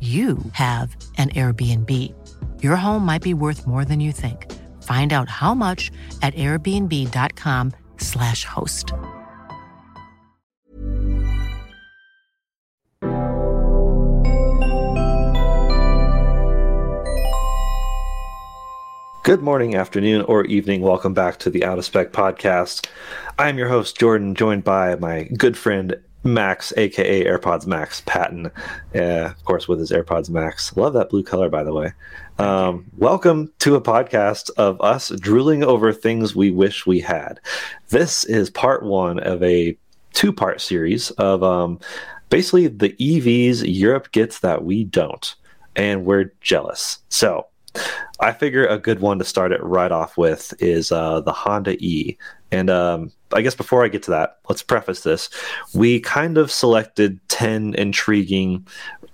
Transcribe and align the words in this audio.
you 0.00 0.38
have 0.52 0.94
an 1.16 1.30
Airbnb. 1.30 2.14
Your 2.62 2.76
home 2.76 3.04
might 3.04 3.22
be 3.22 3.34
worth 3.34 3.66
more 3.66 3.84
than 3.84 3.98
you 3.98 4.12
think. 4.12 4.46
Find 4.84 5.12
out 5.12 5.28
how 5.28 5.54
much 5.54 5.90
at 6.22 6.36
airbnb.com/slash 6.36 8.44
host. 8.44 8.92
Good 19.28 19.42
morning, 19.42 19.74
afternoon, 19.74 20.22
or 20.22 20.46
evening. 20.46 20.80
Welcome 20.80 21.12
back 21.12 21.38
to 21.40 21.50
the 21.50 21.62
Out 21.62 21.76
of 21.76 21.84
Spec 21.84 22.12
podcast. 22.12 22.86
I'm 23.38 23.58
your 23.58 23.68
host, 23.68 23.98
Jordan, 23.98 24.34
joined 24.34 24.64
by 24.64 24.94
my 24.94 25.24
good 25.24 25.58
friend 25.58 26.00
Max, 26.24 26.72
aka 26.76 27.24
AirPods 27.24 27.66
Max 27.66 28.00
Patton, 28.02 28.50
uh, 28.94 28.98
of 29.26 29.44
course, 29.44 29.68
with 29.68 29.78
his 29.78 29.90
AirPods 29.90 30.28
Max. 30.28 30.76
Love 30.76 30.92
that 30.94 31.10
blue 31.10 31.22
color, 31.22 31.48
by 31.48 31.62
the 31.62 31.72
way. 31.72 31.92
Um, 32.38 32.86
welcome 32.96 33.52
to 33.60 33.76
a 33.76 33.80
podcast 33.80 34.50
of 34.56 34.80
us 34.80 35.10
drooling 35.10 35.62
over 35.62 35.92
things 35.92 36.34
we 36.34 36.50
wish 36.50 36.86
we 36.86 37.00
had. 37.00 37.40
This 37.90 38.24
is 38.24 38.50
part 38.50 38.82
one 38.82 39.20
of 39.20 39.42
a 39.42 39.76
two 40.12 40.32
part 40.32 40.60
series 40.60 41.10
of 41.12 41.42
um, 41.42 41.78
basically 42.30 42.66
the 42.66 42.90
EVs 42.90 43.62
Europe 43.66 44.10
gets 44.12 44.40
that 44.40 44.64
we 44.64 44.84
don't, 44.84 45.34
and 45.76 46.04
we're 46.04 46.32
jealous. 46.40 46.98
So, 47.08 47.46
I 48.20 48.32
figure 48.32 48.66
a 48.66 48.78
good 48.78 49.00
one 49.00 49.18
to 49.18 49.24
start 49.24 49.52
it 49.52 49.62
right 49.62 49.92
off 49.92 50.16
with 50.16 50.54
is 50.60 50.90
uh, 50.90 51.20
the 51.20 51.32
Honda 51.32 51.76
E. 51.82 52.18
And 52.50 52.70
um, 52.70 53.12
I 53.32 53.42
guess 53.42 53.54
before 53.54 53.84
I 53.84 53.88
get 53.88 54.02
to 54.04 54.10
that, 54.12 54.38
let's 54.48 54.62
preface 54.62 55.02
this. 55.02 55.30
We 55.74 56.00
kind 56.00 56.38
of 56.38 56.50
selected 56.50 57.20
10 57.28 57.74
intriguing, 57.74 58.66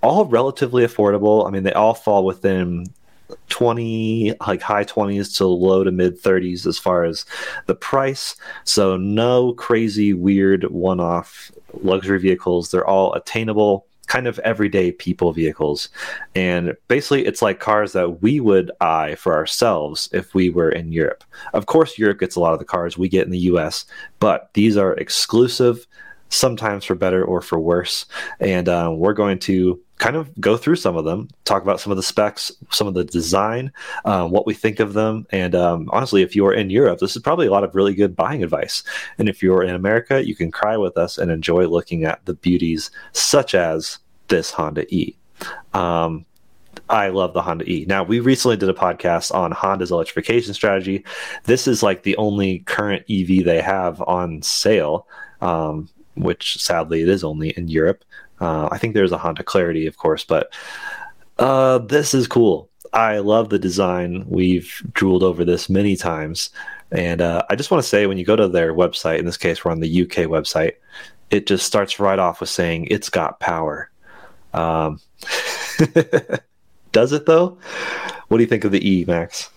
all 0.03 0.25
relatively 0.27 0.85
affordable. 0.85 1.47
I 1.47 1.51
mean, 1.51 1.65
they 1.65 1.73
all 1.73 1.95
fall 1.95 2.25
within 2.25 2.87
20 3.49 4.35
like 4.47 4.61
high 4.61 4.85
20s 4.85 5.37
to 5.39 5.47
low 5.47 5.83
to 5.83 5.91
mid 5.91 6.21
30s 6.21 6.67
as 6.67 6.79
far 6.79 7.05
as 7.05 7.25
the 7.67 7.75
price 7.75 8.37
so 8.65 8.97
no 8.97 9.55
crazy 9.55 10.13
weird 10.13 10.65
one-off 10.71 11.51
luxury 11.83 12.19
vehicles 12.19 12.71
they're 12.71 12.87
all 12.87 13.15
attainable 13.15 13.87
kind 14.07 14.27
of 14.27 14.39
everyday 14.41 14.93
people 14.93 15.33
vehicles. 15.33 15.89
And 16.35 16.77
basically, 16.89 17.27
it's 17.27 17.43
like 17.43 17.61
cars 17.61 17.93
that 17.93 18.23
we 18.23 18.41
would 18.41 18.71
eye 18.81 19.15
for 19.17 19.35
ourselves 19.35 20.09
if 20.13 20.35
we 20.35 20.51
were 20.51 20.71
in 20.71 20.93
Europe. 20.93 21.25
Of 21.53 21.67
course, 21.67 21.99
Europe 21.99 22.21
gets 22.21 22.37
a 22.37 22.41
lot 22.41 22.53
of 22.53 22.59
the 22.59 22.65
cars 22.65 22.99
we 22.99 23.09
get 23.09 23.27
in 23.27 23.33
the 23.33 23.39
US, 23.39 23.85
but 24.21 24.51
these 24.55 24.77
are 24.77 24.95
exclusive, 24.95 25.87
sometimes 26.29 26.85
for 26.85 26.95
better 26.95 27.25
or 27.25 27.41
for 27.41 27.59
worse. 27.59 28.07
And 28.41 28.69
uh, 28.69 28.93
we're 28.95 29.13
going 29.13 29.39
to 29.41 29.81
kind 29.99 30.17
of 30.17 30.29
go 30.41 30.57
through 30.57 30.77
some 30.77 30.97
of 30.97 31.05
them, 31.05 31.29
talk 31.45 31.63
about 31.63 31.81
some 31.81 31.93
of 31.93 31.97
the 31.97 32.03
specs, 32.03 32.51
some 32.71 32.87
of 32.87 32.95
the 32.95 33.05
design, 33.05 33.73
um, 34.05 34.31
what 34.31 34.47
we 34.47 34.53
think 34.53 34.81
of 34.81 34.93
them. 34.93 35.27
And 35.31 35.55
um, 35.55 35.89
honestly, 35.93 36.23
if 36.23 36.35
you're 36.35 36.53
in 36.53 36.71
Europe, 36.71 36.99
this 36.99 37.15
is 37.15 37.23
probably 37.23 37.47
a 37.47 37.51
lot 37.51 37.65
of 37.65 37.75
really 37.75 37.95
good 37.95 38.17
buying 38.17 38.43
advice. 38.43 38.83
And 39.19 39.29
if 39.29 39.43
you're 39.43 39.63
in 39.63 39.75
America, 39.75 40.27
you 40.27 40.35
can 40.35 40.51
cry 40.51 40.77
with 40.77 40.97
us 40.97 41.19
and 41.19 41.31
enjoy 41.31 41.67
looking 41.67 42.05
at 42.05 42.25
the 42.27 42.35
beauties 42.35 42.91
such 43.13 43.55
as 43.55 43.99
this 44.29 44.51
Honda 44.51 44.85
E. 44.95 45.17
Um, 45.73 46.27
I 46.89 47.09
love 47.09 47.33
the 47.33 47.43
Honda 47.43 47.69
E. 47.69 47.87
Now, 47.89 48.03
we 48.03 48.21
recently 48.21 48.57
did 48.57 48.69
a 48.69 48.75
podcast 48.75 49.35
on 49.35 49.53
Honda's 49.53 49.91
electrification 49.91 50.55
strategy. 50.55 51.05
This 51.45 51.67
is 51.67 51.83
like 51.83 52.03
the 52.03 52.17
only 52.17 52.61
current 52.61 53.05
EV 53.09 53.45
they 53.45 53.61
have 53.63 54.01
on 54.03 54.43
sale, 54.43 55.07
um, 55.41 55.89
which 56.15 56.61
sadly 56.63 57.03
it 57.03 57.09
is 57.09 57.25
only 57.25 57.51
in 57.51 57.69
Europe. 57.69 58.05
Uh, 58.41 58.69
I 58.71 58.79
think 58.79 58.95
there's 58.95 59.13
a 59.13 59.19
Honda 59.19 59.43
Clarity, 59.43 59.87
of 59.87 59.97
course, 59.97 60.25
but 60.25 60.53
uh, 61.39 61.79
this 61.79 62.15
is 62.15 62.27
cool. 62.27 62.69
I 62.93 63.19
love 63.19 63.49
the 63.49 63.59
design. 63.59 64.25
We've 64.29 64.83
drooled 64.93 65.23
over 65.23 65.45
this 65.45 65.69
many 65.69 65.97
times. 65.97 66.51
And 66.93 67.21
uh, 67.21 67.43
I 67.51 67.57
just 67.57 67.71
want 67.71 67.83
to 67.83 67.89
say 67.89 68.07
when 68.07 68.19
you 68.19 68.25
go 68.25 68.37
to 68.37 68.47
their 68.47 68.73
website, 68.73 69.19
in 69.19 69.27
this 69.27 69.37
case, 69.37 69.65
we're 69.65 69.73
on 69.73 69.81
the 69.81 70.03
UK 70.03 70.29
website, 70.29 70.75
it 71.31 71.47
just 71.47 71.67
starts 71.67 71.99
right 71.99 72.19
off 72.19 72.41
with 72.41 72.51
saying 72.51 72.87
it's 72.91 73.11
got 73.11 73.41
power. 73.41 73.91
Um, 74.53 75.01
does 76.93 77.13
it 77.13 77.27
though? 77.27 77.59
What 78.29 78.39
do 78.39 78.45
you 78.45 78.49
think 78.49 78.65
of 78.65 78.71
the 78.71 78.89
E, 78.89 79.05
Max? 79.05 79.51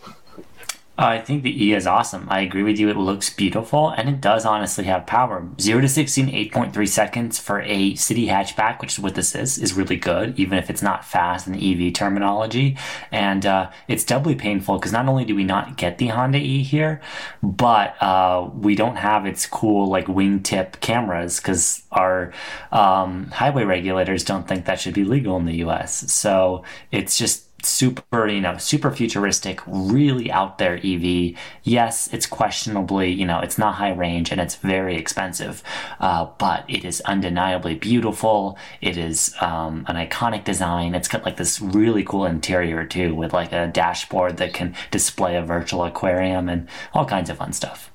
I 1.00 1.19
think 1.19 1.44
the 1.44 1.66
E 1.66 1.74
is 1.74 1.85
awesome. 1.85 2.28
I 2.28 2.41
agree 2.41 2.63
with 2.63 2.80
you. 2.80 2.90
It 2.90 2.97
looks 2.97 3.30
beautiful 3.30 3.90
and 3.90 4.09
it 4.09 4.19
does 4.19 4.46
honestly 4.46 4.85
have 4.85 5.06
power. 5.06 5.47
0 5.62 5.81
to 5.81 5.88
16, 5.88 6.28
8.3 6.28 6.88
seconds 6.88 7.38
for 7.38 7.62
a 7.62 7.94
city 7.94 8.28
hatchback, 8.28 8.81
which 8.81 8.94
is 8.94 9.00
what 9.00 9.13
this 9.13 9.35
is, 9.35 9.59
is 9.59 9.74
really 9.74 9.96
good, 9.96 10.38
even 10.40 10.58
if 10.58 10.72
it's 10.72 10.81
not 10.81 11.06
fast 11.06 11.46
in 11.46 11.53
the 11.53 11.88
EV 11.88 11.94
terminology. 11.94 12.78
And 13.12 13.46
uh, 13.46 13.69
it's 13.88 14.03
doubly 14.03 14.34
painful 14.34 14.80
because 14.80 14.91
not 14.91 15.08
only 15.08 15.24
do 15.24 15.35
we 15.35 15.44
not 15.44 15.78
get 15.78 16.00
the 16.00 16.08
Honda 16.08 16.40
E 16.40 16.63
here, 16.63 17.00
but 17.44 18.02
uh, 18.02 18.50
we 18.56 18.74
don't 18.74 18.96
have 18.96 19.28
its 19.28 19.46
cool 19.46 19.88
like 19.88 20.08
wingtip 20.08 20.79
cameras 20.79 21.40
because 21.40 21.84
our 21.91 22.34
um, 22.72 23.28
highway 23.28 23.66
regulators 23.66 24.24
don't 24.24 24.47
think 24.47 24.66
that 24.66 24.79
should 24.79 24.96
be 24.96 25.03
legal 25.03 25.38
in 25.38 25.46
the 25.46 25.58
US. 25.58 26.12
So 26.12 26.64
it's 26.91 27.20
just 27.20 27.47
super, 27.64 28.28
you 28.28 28.42
know, 28.42 28.58
super 28.58 28.92
futuristic, 28.92 29.62
really 29.66 30.32
out 30.32 30.58
there 30.58 30.80
EV. 30.84 31.36
Yes, 31.64 32.12
it's 32.14 32.26
questionably, 32.26 33.12
you 33.12 33.26
know, 33.26 33.40
it's 33.40 33.58
not 33.58 33.76
high 33.76 33.94
range 33.94 34.32
and 34.32 34.40
it's 34.40 34.56
very 34.56 34.96
expensive, 34.96 35.64
uh, 36.00 36.28
but 36.38 36.66
it 36.68 36.86
is 36.86 37.02
undeniably 37.02 37.76
beautiful. 37.76 38.58
It 38.82 38.98
is 38.98 39.34
um, 39.42 39.86
an 39.88 39.96
iconic 39.96 40.44
design. 40.44 40.96
It's 40.96 41.08
got 41.08 41.26
like 41.26 41.38
this 41.38 41.62
really 41.62 42.04
cool 42.04 42.26
interior 42.26 42.86
too, 42.86 43.16
with 43.16 43.34
like 43.34 43.52
a 43.52 43.68
dashboard 43.68 44.38
that 44.38 44.54
can 44.54 44.76
display 44.92 45.36
a 45.36 45.42
virtual 45.42 45.84
aquarium 45.84 46.50
and 46.50 46.68
all 46.94 47.06
kinds 47.06 47.30
of 47.30 47.38
fun 47.38 47.54
stuff. 47.54 47.92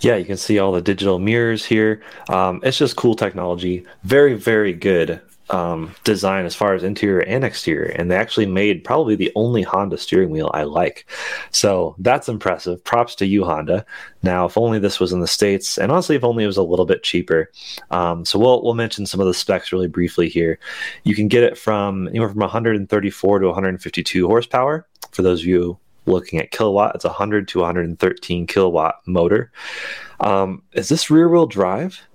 Yeah, 0.00 0.16
you 0.16 0.24
can 0.24 0.36
see 0.36 0.58
all 0.58 0.72
the 0.72 0.80
digital 0.80 1.18
mirrors 1.18 1.66
here. 1.66 2.00
Um, 2.30 2.60
it's 2.62 2.78
just 2.78 2.96
cool 2.96 3.14
technology. 3.14 3.84
Very, 4.02 4.34
very 4.34 4.72
good 4.72 5.20
um, 5.50 5.94
design 6.04 6.44
as 6.44 6.54
far 6.54 6.74
as 6.74 6.82
interior 6.82 7.20
and 7.20 7.44
exterior, 7.44 7.90
and 7.90 8.10
they 8.10 8.16
actually 8.16 8.46
made 8.46 8.84
probably 8.84 9.16
the 9.16 9.32
only 9.34 9.62
Honda 9.62 9.98
steering 9.98 10.30
wheel 10.30 10.50
I 10.54 10.64
like. 10.64 11.06
So 11.50 11.94
that's 11.98 12.28
impressive. 12.28 12.82
Props 12.84 13.14
to 13.16 13.26
you, 13.26 13.44
Honda. 13.44 13.84
Now, 14.22 14.46
if 14.46 14.58
only 14.58 14.78
this 14.78 15.00
was 15.00 15.12
in 15.12 15.20
the 15.20 15.26
states, 15.26 15.78
and 15.78 15.90
honestly, 15.90 16.16
if 16.16 16.24
only 16.24 16.44
it 16.44 16.48
was 16.48 16.56
a 16.56 16.62
little 16.62 16.86
bit 16.86 17.02
cheaper. 17.02 17.50
Um, 17.90 18.24
so 18.24 18.38
we'll 18.38 18.62
we'll 18.62 18.74
mention 18.74 19.06
some 19.06 19.20
of 19.20 19.26
the 19.26 19.34
specs 19.34 19.72
really 19.72 19.88
briefly 19.88 20.28
here. 20.28 20.58
You 21.04 21.14
can 21.14 21.28
get 21.28 21.44
it 21.44 21.56
from 21.56 22.08
anywhere 22.08 22.28
from 22.28 22.40
134 22.40 23.38
to 23.38 23.46
152 23.46 24.26
horsepower. 24.26 24.86
For 25.12 25.22
those 25.22 25.40
of 25.40 25.46
you 25.46 25.78
looking 26.06 26.38
at 26.38 26.50
kilowatt, 26.50 26.94
it's 26.94 27.04
100 27.04 27.48
to 27.48 27.58
113 27.60 28.46
kilowatt 28.46 28.96
motor. 29.06 29.50
Um, 30.20 30.62
is 30.72 30.88
this 30.88 31.10
rear 31.10 31.28
wheel 31.28 31.46
drive? 31.46 32.06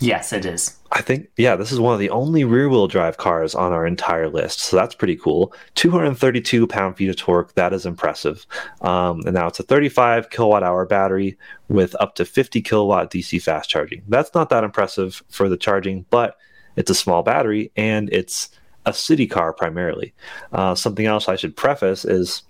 Yes, 0.00 0.32
it 0.32 0.44
is. 0.44 0.77
I 0.98 1.00
think, 1.00 1.28
yeah, 1.36 1.54
this 1.54 1.70
is 1.70 1.78
one 1.78 1.94
of 1.94 2.00
the 2.00 2.10
only 2.10 2.42
rear 2.42 2.68
wheel 2.68 2.88
drive 2.88 3.18
cars 3.18 3.54
on 3.54 3.72
our 3.72 3.86
entire 3.86 4.28
list. 4.28 4.58
So 4.58 4.76
that's 4.76 4.96
pretty 4.96 5.14
cool. 5.14 5.54
232 5.76 6.66
pound 6.66 6.96
feet 6.96 7.08
of 7.08 7.14
torque. 7.14 7.54
That 7.54 7.72
is 7.72 7.86
impressive. 7.86 8.44
Um, 8.80 9.20
and 9.24 9.32
now 9.32 9.46
it's 9.46 9.60
a 9.60 9.62
35 9.62 10.30
kilowatt 10.30 10.64
hour 10.64 10.84
battery 10.84 11.38
with 11.68 11.94
up 12.00 12.16
to 12.16 12.24
50 12.24 12.60
kilowatt 12.62 13.12
DC 13.12 13.40
fast 13.40 13.70
charging. 13.70 14.02
That's 14.08 14.34
not 14.34 14.48
that 14.48 14.64
impressive 14.64 15.22
for 15.30 15.48
the 15.48 15.56
charging, 15.56 16.04
but 16.10 16.36
it's 16.74 16.90
a 16.90 16.96
small 16.96 17.22
battery 17.22 17.70
and 17.76 18.12
it's 18.12 18.50
a 18.84 18.92
city 18.92 19.28
car 19.28 19.52
primarily. 19.52 20.12
Uh, 20.50 20.74
something 20.74 21.06
else 21.06 21.28
I 21.28 21.36
should 21.36 21.56
preface 21.56 22.04
is 22.04 22.42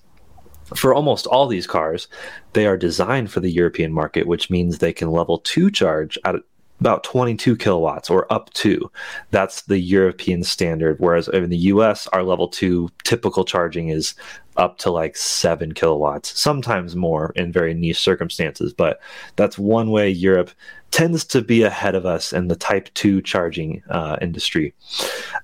for 0.74 0.94
almost 0.94 1.26
all 1.26 1.46
these 1.46 1.66
cars, 1.66 2.08
they 2.54 2.66
are 2.66 2.78
designed 2.78 3.30
for 3.30 3.40
the 3.40 3.52
European 3.52 3.92
market, 3.92 4.26
which 4.26 4.48
means 4.48 4.78
they 4.78 4.92
can 4.92 5.10
level 5.10 5.38
two 5.38 5.70
charge 5.70 6.18
at 6.24 6.36
about 6.80 7.04
22 7.04 7.56
kilowatts 7.56 8.10
or 8.10 8.32
up 8.32 8.52
to. 8.54 8.90
That's 9.30 9.62
the 9.62 9.78
European 9.78 10.44
standard. 10.44 10.96
Whereas 10.98 11.28
in 11.28 11.50
the 11.50 11.56
US, 11.56 12.06
our 12.08 12.22
level 12.22 12.48
two 12.48 12.90
typical 13.04 13.44
charging 13.44 13.88
is 13.88 14.14
up 14.56 14.76
to 14.78 14.90
like 14.90 15.16
seven 15.16 15.72
kilowatts, 15.72 16.38
sometimes 16.38 16.96
more 16.96 17.32
in 17.36 17.52
very 17.52 17.74
niche 17.74 18.00
circumstances. 18.00 18.72
But 18.72 19.00
that's 19.36 19.56
one 19.56 19.90
way 19.90 20.10
Europe 20.10 20.50
tends 20.90 21.24
to 21.24 21.42
be 21.42 21.62
ahead 21.62 21.94
of 21.94 22.06
us 22.06 22.32
in 22.32 22.48
the 22.48 22.56
type 22.56 22.88
2 22.94 23.20
charging 23.22 23.82
uh, 23.90 24.16
industry. 24.20 24.74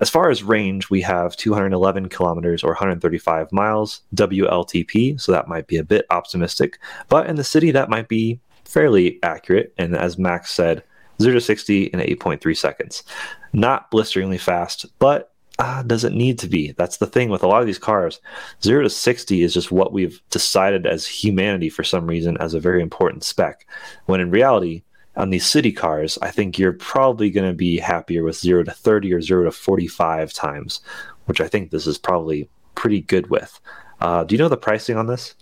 As 0.00 0.08
far 0.08 0.30
as 0.30 0.42
range, 0.42 0.88
we 0.88 1.02
have 1.02 1.37
211 1.37 2.08
kilometers 2.08 2.64
or 2.64 2.70
135 2.70 3.52
miles 3.52 4.00
WLTP, 4.14 5.20
so 5.20 5.32
that 5.32 5.48
might 5.48 5.66
be 5.66 5.76
a 5.76 5.84
bit 5.84 6.06
optimistic. 6.10 6.78
But 7.08 7.28
in 7.28 7.37
the 7.37 7.44
city, 7.44 7.70
that 7.72 7.90
might 7.90 8.08
be 8.08 8.40
fairly 8.64 9.19
accurate. 9.22 9.75
And 9.76 9.94
as 9.94 10.19
Max 10.19 10.50
said, 10.50 10.82
0 11.20 11.34
to 11.34 11.40
60 11.40 11.84
in 11.84 12.00
8.3 12.00 12.56
seconds. 12.56 13.02
Not 13.52 13.90
blisteringly 13.90 14.38
fast, 14.38 14.87
but 14.99 15.32
uh, 15.58 15.82
does 15.84 16.02
it 16.02 16.12
need 16.12 16.38
to 16.40 16.49
be? 16.49 16.72
That's 16.72 16.96
the 16.96 17.06
thing 17.06 17.31
with 17.31 17.43
a 17.43 17.46
lot 17.46 17.61
of 17.61 17.66
these 17.66 17.78
cars. 17.78 18.20
0 18.62 18.82
to 18.82 18.90
60 18.90 19.43
is 19.43 19.55
just 19.55 19.70
what 19.70 19.93
we've 19.93 20.20
decided 20.31 20.87
as 20.87 21.06
humanity 21.06 21.69
for 21.69 21.84
some 21.84 22.06
reason 22.06 22.37
as 22.38 22.55
a 22.55 22.61
very 22.61 22.82
important 22.82 23.22
spec. 23.22 23.66
When 24.06 24.20
in 24.20 24.31
reality, 24.31 24.82
on 25.16 25.31
these 25.31 25.46
city 25.46 25.70
cars, 25.70 26.19
I 26.22 26.31
think 26.31 26.58
you're 26.58 26.72
probably 26.72 27.31
going 27.31 27.49
to 27.49 27.55
be 27.55 27.78
happier 27.78 28.25
with 28.25 28.37
0 28.37 28.64
to 28.64 28.72
30 28.72 29.12
or 29.12 29.20
0 29.20 29.44
to 29.44 29.52
45 29.52 30.32
times, 30.32 30.81
which 31.26 31.40
I 31.40 31.46
think 31.46 31.70
this 31.70 31.87
is 31.87 31.99
probably 31.99 32.49
pretty 32.75 33.00
good 33.00 33.31
with. 33.31 33.61
Uh, 34.00 34.25
do 34.25 34.34
you 34.34 34.38
know 34.40 34.49
the 34.49 34.56
pricing 34.56 34.96
on 34.96 35.06
this? 35.06 35.37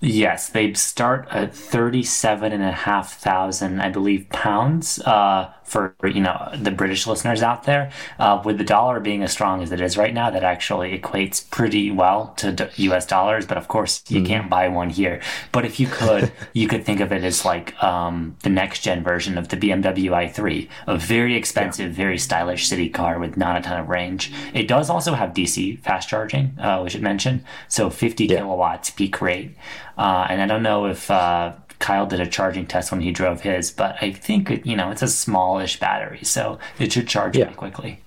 Yes, 0.00 0.48
they 0.48 0.72
start 0.74 1.26
at 1.30 1.54
thirty-seven 1.54 2.52
and 2.52 2.62
a 2.62 2.72
half 2.72 3.14
thousand, 3.14 3.80
I 3.80 3.88
believe, 3.88 4.28
pounds. 4.28 4.98
Uh, 5.00 5.52
for 5.64 5.96
you 6.04 6.20
know 6.20 6.50
the 6.60 6.70
British 6.70 7.06
listeners 7.06 7.42
out 7.42 7.64
there. 7.64 7.90
Uh, 8.18 8.40
with 8.44 8.58
the 8.58 8.64
dollar 8.64 9.00
being 9.00 9.22
as 9.22 9.32
strong 9.32 9.62
as 9.62 9.72
it 9.72 9.80
is 9.80 9.96
right 9.96 10.14
now, 10.14 10.30
that 10.30 10.44
actually 10.44 10.98
equates 10.98 11.48
pretty 11.50 11.90
well 11.90 12.34
to 12.36 12.70
U.S. 12.76 13.06
dollars. 13.06 13.46
But 13.46 13.58
of 13.58 13.68
course, 13.68 14.02
you 14.08 14.18
mm-hmm. 14.18 14.26
can't 14.26 14.50
buy 14.50 14.68
one 14.68 14.90
here. 14.90 15.20
But 15.52 15.64
if 15.64 15.80
you 15.80 15.86
could, 15.86 16.32
you 16.52 16.68
could 16.68 16.84
think 16.84 17.00
of 17.00 17.12
it 17.12 17.24
as 17.24 17.44
like 17.44 17.82
um, 17.82 18.36
the 18.42 18.50
next 18.50 18.80
gen 18.80 19.02
version 19.02 19.38
of 19.38 19.48
the 19.48 19.56
BMW 19.56 20.10
i3, 20.10 20.68
a 20.86 20.96
very 20.96 21.34
expensive, 21.36 21.90
yeah. 21.90 21.96
very 21.96 22.18
stylish 22.18 22.66
city 22.66 22.88
car 22.88 23.18
with 23.18 23.36
not 23.36 23.56
a 23.56 23.60
ton 23.60 23.80
of 23.80 23.88
range. 23.88 24.32
It 24.52 24.68
does 24.68 24.90
also 24.90 25.14
have 25.14 25.30
DC 25.30 25.80
fast 25.80 26.08
charging, 26.08 26.58
uh, 26.58 26.82
we 26.82 26.90
should 26.90 27.02
mention, 27.02 27.44
so 27.68 27.90
50 27.90 28.24
yeah. 28.24 28.38
kilowatts 28.38 28.90
peak 28.90 29.20
rate. 29.20 29.56
Uh, 29.96 30.26
and 30.28 30.42
I 30.42 30.46
don't 30.46 30.62
know 30.62 30.86
if 30.86 31.10
uh, 31.10 31.52
Kyle 31.84 32.06
did 32.06 32.18
a 32.18 32.26
charging 32.26 32.64
test 32.64 32.90
when 32.90 33.02
he 33.02 33.12
drove 33.12 33.42
his, 33.42 33.70
but 33.70 33.98
I 34.00 34.10
think 34.10 34.64
you 34.64 34.74
know 34.74 34.90
it's 34.90 35.02
a 35.02 35.06
smallish 35.06 35.78
battery, 35.78 36.24
so 36.24 36.58
it 36.78 36.94
should 36.94 37.06
charge 37.06 37.36
yeah. 37.36 37.44
pretty 37.44 37.58
quickly. 37.58 38.00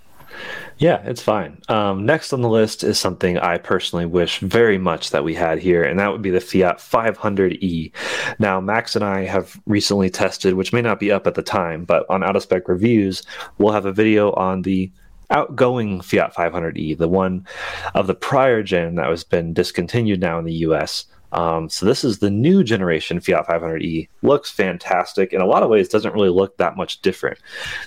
Yeah, 0.79 1.03
it's 1.05 1.21
fine. 1.21 1.61
Um, 1.69 2.03
next 2.03 2.33
on 2.33 2.41
the 2.41 2.49
list 2.49 2.83
is 2.83 2.99
something 2.99 3.37
I 3.37 3.59
personally 3.59 4.07
wish 4.07 4.39
very 4.39 4.79
much 4.79 5.11
that 5.11 5.23
we 5.23 5.35
had 5.35 5.59
here, 5.59 5.83
and 5.83 5.99
that 5.99 6.11
would 6.11 6.23
be 6.23 6.31
the 6.31 6.41
Fiat 6.41 6.79
500e. 6.79 7.91
Now, 8.39 8.59
Max 8.59 8.95
and 8.95 9.05
I 9.05 9.25
have 9.25 9.59
recently 9.67 10.09
tested, 10.09 10.55
which 10.55 10.73
may 10.73 10.81
not 10.81 10.99
be 10.99 11.11
up 11.11 11.27
at 11.27 11.35
the 11.35 11.43
time, 11.43 11.85
but 11.85 12.03
on 12.09 12.23
Out 12.23 12.35
of 12.35 12.41
Spec 12.41 12.67
Reviews, 12.67 13.21
we'll 13.59 13.73
have 13.73 13.85
a 13.85 13.91
video 13.91 14.31
on 14.31 14.63
the 14.63 14.91
outgoing 15.29 16.01
Fiat 16.01 16.33
500e, 16.33 16.97
the 16.97 17.07
one 17.07 17.45
of 17.93 18.07
the 18.07 18.15
prior 18.15 18.63
gen 18.63 18.95
that 18.95 19.07
has 19.07 19.23
been 19.23 19.53
discontinued 19.53 20.19
now 20.19 20.39
in 20.39 20.45
the 20.45 20.65
US. 20.65 21.05
Um, 21.31 21.69
so 21.69 21.85
this 21.85 22.03
is 22.03 22.19
the 22.19 22.29
new 22.29 22.63
generation 22.63 23.19
Fiat 23.19 23.47
500e. 23.47 24.07
Looks 24.21 24.49
fantastic. 24.49 25.33
In 25.33 25.41
a 25.41 25.45
lot 25.45 25.63
of 25.63 25.69
ways, 25.69 25.89
doesn't 25.89 26.13
really 26.13 26.29
look 26.29 26.57
that 26.57 26.77
much 26.77 27.01
different. 27.01 27.39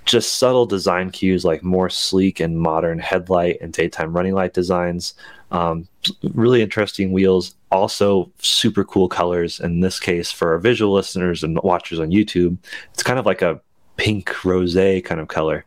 Just 0.05 0.39
subtle 0.39 0.67
design 0.67 1.11
cues 1.11 1.45
like 1.45 1.63
more 1.63 1.89
sleek 1.89 2.41
and 2.41 2.59
modern 2.59 2.99
headlight 2.99 3.59
and 3.61 3.73
daytime 3.73 4.13
running 4.13 4.35
light 4.35 4.55
designs. 4.55 5.15
Um, 5.51 5.89
really 6.35 6.63
interesting 6.63 7.13
wheels. 7.13 7.55
Also, 7.71 8.31
super 8.41 8.85
cool 8.85 9.09
colors. 9.09 9.61
In 9.61 9.81
this 9.81 9.99
case, 9.99 10.31
for 10.31 10.53
our 10.53 10.59
visual 10.59 10.93
listeners 10.95 11.43
and 11.43 11.59
watchers 11.63 11.99
on 11.99 12.11
YouTube, 12.11 12.59
it's 12.93 13.03
kind 13.03 13.19
of 13.19 13.27
like 13.27 13.43
a 13.43 13.61
pink 13.97 14.45
rose 14.45 14.75
kind 14.75 15.21
of 15.21 15.29
color. 15.29 15.65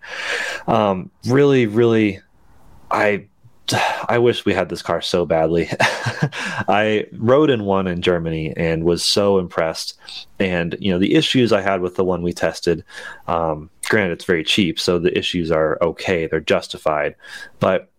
Um, 0.67 1.11
really, 1.25 1.65
really, 1.65 2.19
I 2.91 3.27
I 4.09 4.17
wish 4.17 4.45
we 4.45 4.53
had 4.53 4.69
this 4.69 4.81
car 4.81 5.01
so 5.01 5.25
badly. 5.25 5.69
I 5.79 7.05
rode 7.13 7.49
in 7.49 7.63
one 7.63 7.87
in 7.87 8.01
Germany 8.01 8.53
and 8.57 8.83
was 8.83 9.05
so 9.05 9.39
impressed. 9.39 9.97
And 10.39 10.75
you 10.79 10.91
know 10.91 10.99
the 10.99 11.15
issues 11.15 11.53
I 11.53 11.61
had 11.61 11.81
with 11.81 11.95
the 11.95 12.03
one 12.03 12.21
we 12.21 12.33
tested. 12.33 12.83
Um, 13.27 13.69
granted, 13.85 14.13
it's 14.13 14.25
very 14.25 14.43
cheap, 14.43 14.79
so 14.79 14.99
the 14.99 15.17
issues 15.17 15.51
are 15.51 15.77
okay; 15.81 16.27
they're 16.27 16.41
justified. 16.41 17.15
But 17.59 17.89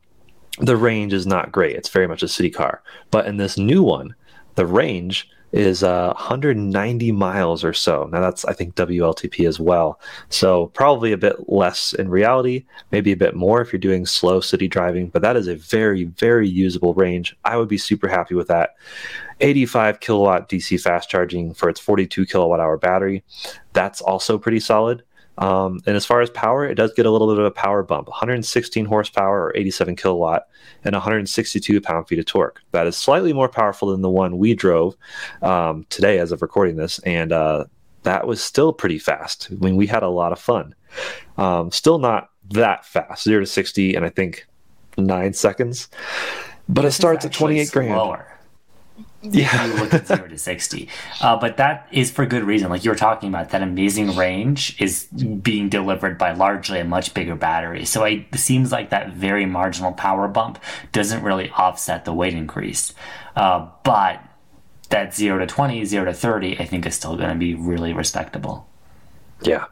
the 0.59 0.77
range 0.77 1.13
is 1.13 1.27
not 1.27 1.51
great. 1.51 1.77
It's 1.77 1.89
very 1.89 2.07
much 2.07 2.23
a 2.23 2.29
city 2.29 2.51
car. 2.51 2.83
But 3.11 3.27
in 3.27 3.39
this 3.39 3.57
new 3.59 3.83
one, 3.83 4.15
the 4.55 4.67
range 4.67 5.29
is 5.55 5.85
uh, 5.85 6.13
190 6.17 7.13
miles 7.13 7.63
or 7.63 7.73
so. 7.73 8.09
Now 8.11 8.21
that's 8.21 8.45
I 8.45 8.53
think 8.53 8.75
WLTP 8.75 9.47
as 9.47 9.61
well. 9.61 10.01
So 10.29 10.67
probably 10.75 11.13
a 11.13 11.17
bit 11.17 11.49
less 11.49 11.93
in 11.93 12.09
reality, 12.09 12.65
maybe 12.91 13.13
a 13.13 13.17
bit 13.17 13.37
more 13.37 13.61
if 13.61 13.73
you're 13.73 13.79
doing 13.79 14.05
slow 14.05 14.41
city 14.41 14.67
driving, 14.67 15.09
but 15.09 15.23
that 15.23 15.37
is 15.37 15.47
a 15.47 15.55
very 15.55 16.05
very 16.05 16.49
usable 16.49 16.93
range. 16.95 17.37
I 17.45 17.57
would 17.57 17.69
be 17.69 17.79
super 17.79 18.09
happy 18.09 18.35
with 18.35 18.49
that. 18.49 18.71
85 19.41 20.01
kilowatt 20.01 20.49
DC 20.49 20.81
fast 20.81 21.09
charging 21.09 21.55
for 21.55 21.69
its 21.69 21.79
42 21.79 22.27
kilowatt 22.27 22.59
hour 22.59 22.77
battery. 22.77 23.23
That's 23.75 24.01
also 24.01 24.39
pretty 24.39 24.61
solid. 24.61 25.05
Um, 25.39 25.81
and 25.87 25.97
as 25.97 26.07
far 26.07 26.21
as 26.21 26.31
power, 26.31 26.65
it 26.65 26.77
does 26.77 26.93
get 26.93 27.07
a 27.07 27.11
little 27.11 27.29
bit 27.29 27.39
of 27.39 27.45
a 27.45 27.51
power 27.51 27.83
bump 27.83 28.09
116 28.09 28.85
horsepower 28.85 29.47
or 29.47 29.57
87 29.57 29.97
kilowatt 29.97 30.49
and 30.85 30.95
162 30.95 31.81
pound 31.81 32.07
feet 32.09 32.19
of 32.19 32.27
torque. 32.27 32.63
That 32.71 32.87
is 32.87 32.97
slightly 32.97 33.33
more 33.33 33.49
powerful 33.49 33.91
than 33.91 34.03
the 34.03 34.11
one 34.11 34.39
we 34.39 34.55
drove 34.55 34.95
um, 35.43 35.87
today 35.91 36.19
as 36.19 36.33
of 36.33 36.43
recording 36.43 36.77
this. 36.77 36.99
And 37.01 37.33
uh, 37.33 37.65
that 38.05 38.27
was 38.27 38.43
still 38.43 38.73
pretty 38.73 38.99
fast. 38.99 39.49
I 39.51 39.55
mean, 39.55 39.77
we 39.77 39.87
had 39.87 40.03
a 40.03 40.09
lot 40.09 40.33
of 40.33 40.39
fun. 40.39 40.75
Um, 41.37 41.71
still 41.73 41.99
not 41.99 42.31
that 42.51 42.85
fast, 42.85 43.25
0 43.25 43.41
to 43.41 43.47
60, 43.47 43.95
and 43.95 44.05
I 44.05 44.11
think 44.11 44.47
nine 44.97 45.33
seconds. 45.33 45.89
But 46.69 46.85
it 46.85 46.93
starts 46.93 47.25
at 47.25 47.33
28 47.33 47.65
slower. 47.69 47.87
grand 47.87 48.34
yeah. 49.31 49.67
you 49.67 49.75
look 49.75 49.95
at 49.95 50.07
zero 50.07 50.29
to 50.29 50.39
60. 50.39 50.89
Uh, 51.21 51.37
but 51.37 51.57
that 51.57 51.89
is 51.93 52.11
for 52.11 52.27
good 52.27 52.45
reason. 52.45 52.71
Like 52.71 52.85
you 52.85 52.91
were 52.91 52.97
talking 52.97 53.29
about, 53.29 53.51
that 53.51 53.63
amazing 53.63 54.17
range 54.17 54.81
is 54.81 55.05
being 55.07 55.69
delivered 55.69 56.19
by 56.19 56.33
largely 56.33 56.81
a 56.81 56.85
much 56.85 57.15
bigger 57.15 57.35
battery. 57.35 57.85
So 57.85 58.05
it 58.05 58.27
seems 58.35 58.73
like 58.73 58.91
that 58.91 59.13
very 59.13 59.47
marginal 59.47 59.93
power 59.93 60.29
bump 60.29 60.59
doesn't 60.93 61.23
really 61.23 61.51
offset 61.51 62.05
the 62.05 62.13
weight 62.13 62.35
increase. 62.35 62.93
Uh, 63.37 63.69
but 63.83 64.23
that 64.91 65.15
0 65.15 65.39
to 65.39 65.47
20, 65.47 65.85
0 65.85 66.05
to 66.05 66.15
30, 66.15 66.61
I 66.61 66.65
think 66.65 66.87
is 66.87 66.95
still 66.95 67.17
going 67.17 67.31
to 67.31 67.37
be 67.37 67.55
really 67.55 67.93
respectable. 67.93 68.69
Yeah. 69.43 69.67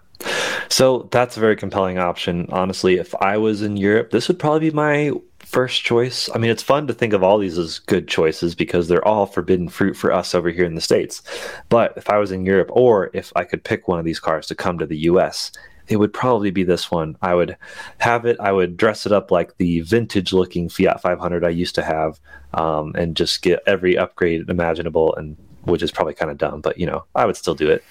So 0.68 1.08
that's 1.10 1.36
a 1.36 1.40
very 1.40 1.56
compelling 1.56 1.98
option. 1.98 2.46
Honestly, 2.50 2.94
if 2.96 3.14
I 3.16 3.36
was 3.36 3.62
in 3.62 3.76
Europe, 3.76 4.10
this 4.10 4.28
would 4.28 4.38
probably 4.38 4.70
be 4.70 4.74
my 4.74 5.12
first 5.52 5.84
choice. 5.84 6.30
I 6.34 6.38
mean, 6.38 6.50
it's 6.50 6.62
fun 6.62 6.86
to 6.86 6.94
think 6.94 7.12
of 7.12 7.22
all 7.22 7.38
these 7.38 7.58
as 7.58 7.78
good 7.78 8.08
choices 8.08 8.54
because 8.54 8.88
they're 8.88 9.06
all 9.06 9.26
forbidden 9.26 9.68
fruit 9.68 9.96
for 9.96 10.10
us 10.10 10.34
over 10.34 10.48
here 10.48 10.64
in 10.64 10.74
the 10.74 10.80
States. 10.80 11.22
But 11.68 11.92
if 11.96 12.08
I 12.08 12.16
was 12.16 12.32
in 12.32 12.46
Europe 12.46 12.70
or 12.72 13.10
if 13.12 13.32
I 13.36 13.44
could 13.44 13.62
pick 13.62 13.86
one 13.86 13.98
of 13.98 14.04
these 14.04 14.18
cars 14.18 14.46
to 14.46 14.54
come 14.54 14.78
to 14.78 14.86
the 14.86 14.98
US, 15.10 15.52
it 15.88 15.96
would 15.96 16.14
probably 16.14 16.50
be 16.50 16.64
this 16.64 16.90
one. 16.90 17.16
I 17.20 17.34
would 17.34 17.56
have 17.98 18.24
it. 18.24 18.38
I 18.40 18.50
would 18.50 18.78
dress 18.78 19.04
it 19.04 19.12
up 19.12 19.30
like 19.30 19.56
the 19.58 19.80
vintage 19.80 20.32
looking 20.32 20.70
Fiat 20.70 21.02
500 21.02 21.44
I 21.44 21.50
used 21.50 21.74
to 21.74 21.82
have, 21.82 22.18
um, 22.54 22.94
and 22.96 23.14
just 23.14 23.42
get 23.42 23.62
every 23.66 23.98
upgrade 23.98 24.48
imaginable. 24.48 25.14
And 25.16 25.36
which 25.64 25.82
is 25.82 25.92
probably 25.92 26.14
kind 26.14 26.30
of 26.30 26.38
dumb, 26.38 26.60
but 26.60 26.78
you 26.78 26.86
know, 26.86 27.04
I 27.14 27.24
would 27.24 27.36
still 27.36 27.54
do 27.54 27.70
it. 27.70 27.84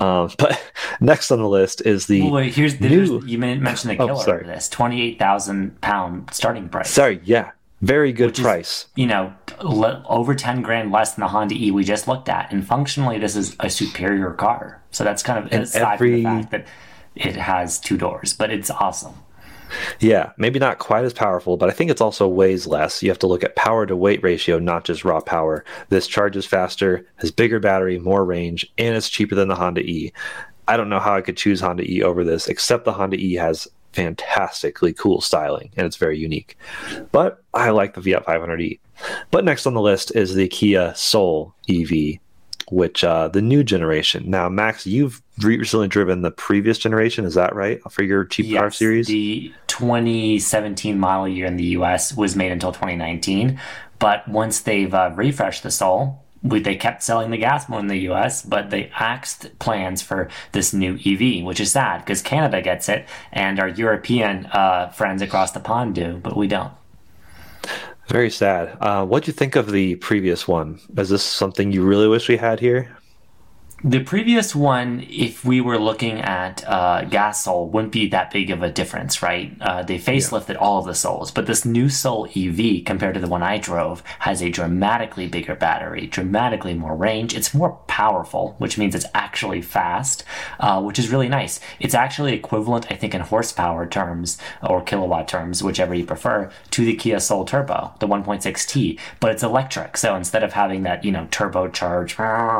Um, 0.00 0.30
but 0.38 0.60
next 1.00 1.30
on 1.30 1.38
the 1.38 1.48
list 1.48 1.82
is 1.84 2.06
the 2.06 2.22
well, 2.22 2.32
wait, 2.32 2.54
here's, 2.54 2.80
new... 2.80 3.22
you 3.24 3.38
mentioned 3.38 3.90
the 3.90 3.96
killer 3.96 4.12
oh, 4.12 4.22
sorry. 4.22 4.46
this 4.46 4.68
twenty 4.68 5.02
eight 5.02 5.18
thousand 5.18 5.80
pound 5.80 6.32
starting 6.32 6.68
price. 6.68 6.90
Sorry, 6.90 7.20
yeah, 7.24 7.52
very 7.80 8.12
good 8.12 8.30
Which 8.30 8.40
price. 8.40 8.68
Is, 8.68 8.86
you 8.96 9.06
know, 9.06 9.32
over 9.60 10.34
10 10.34 10.62
grand 10.62 10.92
less 10.92 11.14
than 11.14 11.22
the 11.22 11.28
Honda 11.28 11.54
E 11.54 11.70
we 11.70 11.82
just 11.82 12.06
looked 12.06 12.28
at. 12.28 12.52
And 12.52 12.66
functionally, 12.66 13.18
this 13.18 13.36
is 13.36 13.56
a 13.58 13.70
superior 13.70 14.32
car. 14.32 14.82
So 14.90 15.02
that's 15.02 15.22
kind 15.22 15.44
of 15.44 15.52
and 15.52 15.62
aside 15.62 15.94
every... 15.94 16.22
from 16.22 16.22
the 16.22 16.40
fact 16.40 16.50
that 16.50 16.66
it 17.14 17.36
has 17.36 17.78
two 17.80 17.96
doors, 17.96 18.34
but 18.34 18.50
it's 18.50 18.70
awesome. 18.70 19.14
Yeah, 19.98 20.32
maybe 20.36 20.58
not 20.58 20.78
quite 20.78 21.04
as 21.04 21.12
powerful, 21.12 21.56
but 21.56 21.68
I 21.68 21.72
think 21.72 21.90
it's 21.90 22.00
also 22.00 22.28
weighs 22.28 22.66
less. 22.66 23.02
You 23.02 23.10
have 23.10 23.18
to 23.20 23.26
look 23.26 23.44
at 23.44 23.56
power 23.56 23.86
to 23.86 23.96
weight 23.96 24.22
ratio, 24.22 24.58
not 24.58 24.84
just 24.84 25.04
raw 25.04 25.20
power. 25.20 25.64
This 25.88 26.06
charges 26.06 26.46
faster, 26.46 27.06
has 27.16 27.30
bigger 27.30 27.60
battery, 27.60 27.98
more 27.98 28.24
range, 28.24 28.70
and 28.78 28.96
it's 28.96 29.08
cheaper 29.08 29.34
than 29.34 29.48
the 29.48 29.56
Honda 29.56 29.82
E. 29.82 30.12
I 30.68 30.76
don't 30.76 30.88
know 30.88 31.00
how 31.00 31.14
I 31.14 31.20
could 31.20 31.36
choose 31.36 31.60
Honda 31.60 31.82
E 31.82 32.02
over 32.02 32.24
this, 32.24 32.48
except 32.48 32.84
the 32.84 32.92
Honda 32.92 33.16
E 33.16 33.34
has 33.34 33.68
fantastically 33.92 34.92
cool 34.92 35.20
styling 35.20 35.70
and 35.76 35.86
it's 35.86 35.96
very 35.96 36.18
unique. 36.18 36.56
But 37.12 37.42
I 37.52 37.70
like 37.70 37.94
the 37.94 38.02
Fiat 38.02 38.24
500e. 38.24 38.78
But 39.30 39.44
next 39.44 39.66
on 39.66 39.74
the 39.74 39.80
list 39.80 40.14
is 40.14 40.34
the 40.34 40.48
Kia 40.48 40.94
Soul 40.94 41.54
EV, 41.68 42.18
which 42.70 43.04
uh, 43.04 43.28
the 43.28 43.42
new 43.42 43.62
generation. 43.64 44.30
Now, 44.30 44.48
Max, 44.48 44.86
you've 44.86 45.22
recently 45.42 45.88
driven 45.88 46.22
the 46.22 46.30
previous 46.30 46.78
generation, 46.78 47.24
is 47.24 47.34
that 47.34 47.54
right, 47.54 47.80
for 47.90 48.02
your 48.02 48.24
cheap 48.24 48.46
yes, 48.46 48.58
car 48.58 48.70
series? 48.70 49.06
The 49.06 49.52
2017 49.66 50.98
model 50.98 51.28
year 51.28 51.46
in 51.46 51.56
the 51.56 51.64
US 51.76 52.16
was 52.16 52.36
made 52.36 52.52
until 52.52 52.72
2019. 52.72 53.60
But 53.98 54.26
once 54.28 54.60
they've 54.60 54.92
uh, 54.92 55.12
refreshed 55.14 55.62
the 55.62 55.70
Soul, 55.70 56.22
we, 56.42 56.60
they 56.60 56.74
kept 56.74 57.02
selling 57.02 57.30
the 57.30 57.36
gas 57.36 57.68
one 57.68 57.80
in 57.82 57.86
the 57.88 58.08
US, 58.10 58.42
but 58.42 58.70
they 58.70 58.90
axed 58.94 59.58
plans 59.58 60.00
for 60.00 60.28
this 60.52 60.72
new 60.72 60.94
EV, 61.04 61.44
which 61.44 61.60
is 61.60 61.72
sad 61.72 61.98
because 61.98 62.22
Canada 62.22 62.62
gets 62.62 62.88
it 62.88 63.06
and 63.32 63.60
our 63.60 63.68
European 63.68 64.46
uh, 64.46 64.88
friends 64.88 65.22
across 65.22 65.52
the 65.52 65.60
pond 65.60 65.94
do, 65.94 66.18
but 66.22 66.36
we 66.36 66.46
don't. 66.46 66.72
Very 68.10 68.30
sad. 68.30 68.76
Uh, 68.80 69.06
what 69.06 69.22
do 69.22 69.28
you 69.28 69.32
think 69.32 69.54
of 69.54 69.70
the 69.70 69.94
previous 69.96 70.48
one? 70.48 70.80
Is 70.96 71.10
this 71.10 71.22
something 71.22 71.70
you 71.70 71.84
really 71.84 72.08
wish 72.08 72.28
we 72.28 72.38
had 72.38 72.58
here? 72.58 72.99
The 73.82 74.00
previous 74.00 74.54
one, 74.54 75.06
if 75.08 75.42
we 75.42 75.62
were 75.62 75.78
looking 75.78 76.20
at 76.20 76.62
uh, 76.68 77.04
gas 77.04 77.44
Soul, 77.44 77.70
wouldn't 77.70 77.94
be 77.94 78.08
that 78.08 78.30
big 78.30 78.50
of 78.50 78.62
a 78.62 78.70
difference, 78.70 79.22
right? 79.22 79.56
Uh, 79.58 79.82
they 79.82 79.98
facelifted 79.98 80.54
yeah. 80.54 80.56
all 80.56 80.80
of 80.80 80.84
the 80.84 80.94
Souls, 80.94 81.30
but 81.30 81.46
this 81.46 81.64
new 81.64 81.88
Soul 81.88 82.28
EV, 82.36 82.84
compared 82.84 83.14
to 83.14 83.20
the 83.20 83.26
one 83.26 83.42
I 83.42 83.56
drove, 83.56 84.02
has 84.18 84.42
a 84.42 84.50
dramatically 84.50 85.28
bigger 85.28 85.54
battery, 85.54 86.06
dramatically 86.06 86.74
more 86.74 86.94
range. 86.94 87.34
It's 87.34 87.54
more 87.54 87.78
powerful, 87.86 88.54
which 88.58 88.76
means 88.76 88.94
it's 88.94 89.06
actually 89.14 89.62
fast, 89.62 90.24
uh, 90.58 90.82
which 90.82 90.98
is 90.98 91.10
really 91.10 91.30
nice. 91.30 91.58
It's 91.78 91.94
actually 91.94 92.34
equivalent, 92.34 92.86
I 92.90 92.96
think, 92.96 93.14
in 93.14 93.22
horsepower 93.22 93.86
terms 93.86 94.36
or 94.62 94.82
kilowatt 94.82 95.26
terms, 95.26 95.62
whichever 95.62 95.94
you 95.94 96.04
prefer, 96.04 96.50
to 96.72 96.84
the 96.84 96.96
Kia 96.96 97.18
Soul 97.18 97.46
Turbo, 97.46 97.94
the 97.98 98.06
1.6T, 98.06 98.98
but 99.20 99.30
it's 99.30 99.42
electric. 99.42 99.96
So 99.96 100.14
instead 100.14 100.42
of 100.42 100.52
having 100.52 100.82
that, 100.82 101.02
you 101.02 101.12
know, 101.12 101.26
turbocharged 101.30 102.18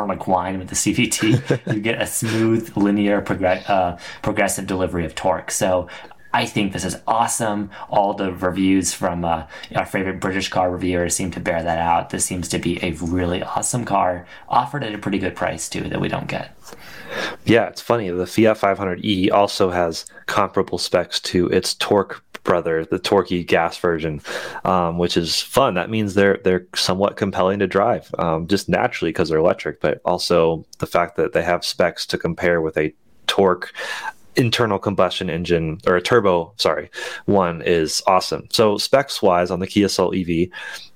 like 0.08 0.26
whine 0.26 0.58
with 0.58 0.68
the 0.68 0.74
CVT 1.10 1.74
you 1.74 1.80
get 1.80 2.00
a 2.00 2.06
smooth, 2.06 2.76
linear, 2.76 3.24
uh, 3.68 3.98
progressive 4.22 4.66
delivery 4.66 5.04
of 5.04 5.14
torque. 5.14 5.50
So 5.50 5.88
I 6.32 6.46
think 6.46 6.72
this 6.72 6.84
is 6.84 6.96
awesome. 7.06 7.70
All 7.88 8.14
the 8.14 8.32
reviews 8.32 8.94
from 8.94 9.24
uh, 9.24 9.46
our 9.74 9.84
favorite 9.84 10.20
British 10.20 10.48
car 10.48 10.70
reviewers 10.70 11.14
seem 11.16 11.30
to 11.32 11.40
bear 11.40 11.62
that 11.62 11.78
out. 11.78 12.10
This 12.10 12.24
seems 12.24 12.48
to 12.50 12.58
be 12.58 12.82
a 12.84 12.92
really 12.92 13.42
awesome 13.42 13.84
car, 13.84 14.26
offered 14.48 14.84
at 14.84 14.94
a 14.94 14.98
pretty 14.98 15.18
good 15.18 15.34
price 15.34 15.68
too, 15.68 15.88
that 15.88 16.00
we 16.00 16.08
don't 16.08 16.28
get. 16.28 16.56
Yeah, 17.44 17.66
it's 17.66 17.80
funny. 17.80 18.10
The 18.10 18.26
Fiat 18.26 18.58
500e 18.58 19.32
also 19.32 19.70
has 19.70 20.06
comparable 20.26 20.78
specs 20.78 21.18
to 21.20 21.48
its 21.48 21.74
torque 21.74 22.22
brother, 22.50 22.84
the 22.84 22.98
Torquey 22.98 23.46
gas 23.46 23.78
version, 23.78 24.20
um, 24.64 24.98
which 24.98 25.16
is 25.16 25.40
fun. 25.40 25.74
That 25.74 25.88
means 25.88 26.14
they're 26.14 26.40
they're 26.42 26.66
somewhat 26.74 27.16
compelling 27.16 27.60
to 27.60 27.68
drive, 27.68 28.12
um, 28.18 28.48
just 28.48 28.68
naturally 28.68 29.10
because 29.10 29.28
they're 29.28 29.38
electric, 29.38 29.80
but 29.80 30.00
also 30.04 30.66
the 30.78 30.86
fact 30.86 31.14
that 31.16 31.32
they 31.32 31.44
have 31.44 31.64
specs 31.64 32.04
to 32.06 32.18
compare 32.18 32.60
with 32.60 32.76
a 32.76 32.92
torque 33.28 33.72
internal 34.36 34.78
combustion 34.78 35.28
engine 35.28 35.78
or 35.86 35.96
a 35.96 36.02
turbo 36.02 36.52
sorry 36.56 36.90
one 37.26 37.62
is 37.62 38.02
awesome. 38.06 38.46
So 38.50 38.78
specs 38.78 39.20
wise 39.20 39.50
on 39.50 39.60
the 39.60 39.66
kia 39.66 39.88
soul 39.88 40.14
ev 40.14 40.48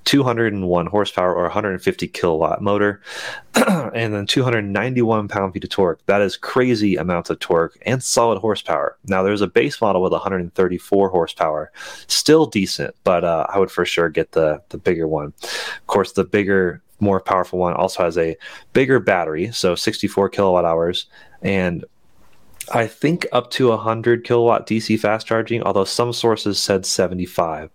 201 0.05 0.87
horsepower 0.87 1.35
or 1.35 1.45
150 1.45 2.09
kilowatt 2.09 2.61
motor 2.61 3.01
and 3.55 4.15
then 4.15 4.27
291 4.27 5.29
pound 5.29 5.53
feet 5.53 5.65
of 5.65 5.71
torque. 5.71 6.05
That 6.07 6.21
is 6.21 6.37
crazy 6.37 6.97
amounts 6.97 7.31
of 7.31 7.39
torque 7.39 7.79
and 7.87 8.03
solid 8.03 8.39
horsepower. 8.39 8.99
Now 9.07 9.23
there's 9.23 9.41
a 9.41 9.47
base 9.47 9.81
model 9.81 10.03
with 10.03 10.13
134 10.13 11.09
horsepower 11.09 11.73
still 12.07 12.47
decent 12.47 12.95
but 13.05 13.25
uh, 13.25 13.47
i 13.53 13.59
would 13.59 13.71
for 13.71 13.85
sure 13.85 14.09
get 14.09 14.33
the 14.33 14.63
the 14.69 14.79
bigger 14.79 15.09
one. 15.09 15.33
Of 15.43 15.87
course 15.87 16.13
the 16.13 16.25
bigger 16.25 16.83
more 17.01 17.21
powerful 17.21 17.59
one 17.59 17.75
also 17.75 18.05
has 18.05 18.17
a 18.17 18.37
bigger 18.73 19.01
battery 19.01 19.51
so 19.53 19.75
64 19.75 20.29
kilowatt 20.29 20.65
hours 20.65 21.07
and 21.43 21.85
I 22.73 22.87
think 22.87 23.27
up 23.33 23.51
to 23.53 23.69
100 23.69 24.25
kilowatt 24.25 24.67
DC 24.67 24.99
fast 24.99 25.27
charging, 25.27 25.63
although 25.63 25.85
some 25.85 26.13
sources 26.13 26.59
said 26.59 26.87
75, 26.87 27.71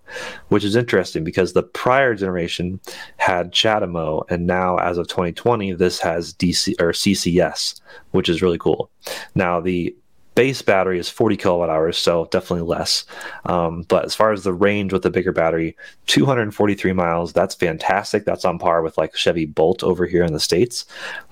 which 0.48 0.64
is 0.64 0.76
interesting 0.76 1.24
because 1.24 1.54
the 1.54 1.64
prior 1.64 2.16
generation 2.16 2.80
had 3.18 3.52
CHAdeMO, 3.52 4.24
and 4.30 4.48
now 4.48 4.78
as 4.78 4.98
of 4.98 5.08
2020, 5.08 5.74
this 5.74 6.00
has 6.00 6.34
DC 6.34 6.74
or 6.82 6.92
CCS, 6.92 7.82
which 8.12 8.30
is 8.30 8.42
really 8.42 8.58
cool. 8.58 8.90
Now 9.36 9.60
the 9.60 9.96
base 10.40 10.62
battery 10.62 10.98
is 10.98 11.10
40 11.10 11.36
kilowatt 11.36 11.70
hours, 11.70 11.98
so 11.98 12.30
definitely 12.32 12.66
less. 12.66 13.04
Um, 13.46 13.84
but 13.90 14.06
as 14.06 14.16
far 14.16 14.32
as 14.32 14.44
the 14.44 14.54
range 14.54 14.94
with 14.94 15.02
the 15.02 15.12
bigger 15.12 15.34
battery, 15.34 15.76
243 16.06 16.94
miles, 16.94 17.34
that's 17.34 17.56
fantastic. 17.56 18.24
That's 18.24 18.46
on 18.46 18.58
par 18.58 18.82
with 18.82 18.98
like 18.98 19.16
Chevy 19.18 19.46
Bolt 19.46 19.84
over 19.84 20.06
here 20.06 20.24
in 20.24 20.32
the 20.32 20.40
States. 20.40 20.86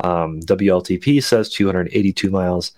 Um, 0.04 0.42
WLTP 0.42 1.24
says 1.24 1.48
282 1.48 2.30
miles. 2.30 2.74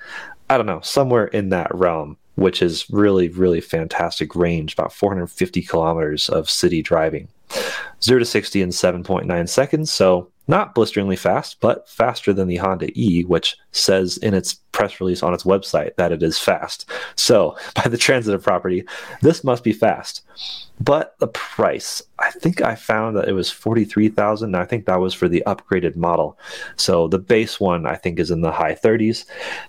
I 0.50 0.58
don't 0.58 0.66
know, 0.66 0.82
somewhere 0.82 1.28
in 1.28 1.50
that 1.50 1.74
realm, 1.74 2.18
which 2.36 2.62
is 2.62 2.90
really, 2.90 3.30
really 3.30 3.62
fantastic 3.62 4.36
range, 4.36 4.74
about 4.74 4.94
450 4.94 5.62
kilometers 5.62 6.30
of 6.30 6.50
city 6.50 6.82
driving. 6.82 7.28
0 8.02 8.20
to 8.20 8.26
60 8.26 8.62
in 8.62 8.70
7.9 8.70 9.50
seconds, 9.50 9.92
so 9.92 10.30
not 10.50 10.74
blisteringly 10.74 11.16
fast, 11.16 11.58
but 11.60 11.88
faster 11.88 12.34
than 12.34 12.48
the 12.48 12.56
Honda 12.56 12.90
E, 13.00 13.24
which 13.24 13.56
says 13.72 14.18
in 14.18 14.34
its 14.34 14.56
press 14.72 15.00
release 15.00 15.22
on 15.22 15.32
its 15.32 15.44
website 15.44 15.96
that 15.98 16.12
it 16.12 16.24
is 16.24 16.40
fast. 16.40 16.90
So, 17.16 17.56
by 17.76 17.84
the 17.84 17.98
transitive 17.98 18.42
property, 18.42 18.84
this 19.22 19.44
must 19.44 19.64
be 19.64 19.72
fast. 19.72 20.24
But 20.82 21.16
the 21.20 21.28
price, 21.28 22.02
I 22.18 22.32
think 22.32 22.62
I 22.62 22.74
found 22.74 23.16
that 23.16 23.30
it 23.30 23.34
was 23.34 23.52
43,000. 23.52 24.56
I 24.56 24.66
think 24.66 24.86
that 24.86 25.00
was 25.00 25.14
for 25.14 25.30
the 25.30 25.44
upgraded 25.46 25.96
model. 25.96 26.38
So, 26.78 27.08
the 27.08 27.20
base 27.20 27.60
one 27.60 27.86
I 27.86 27.96
think 27.96 28.18
is 28.18 28.32
in 28.32 28.42
the 28.42 28.52
high 28.52 28.74
30s. 28.74 29.26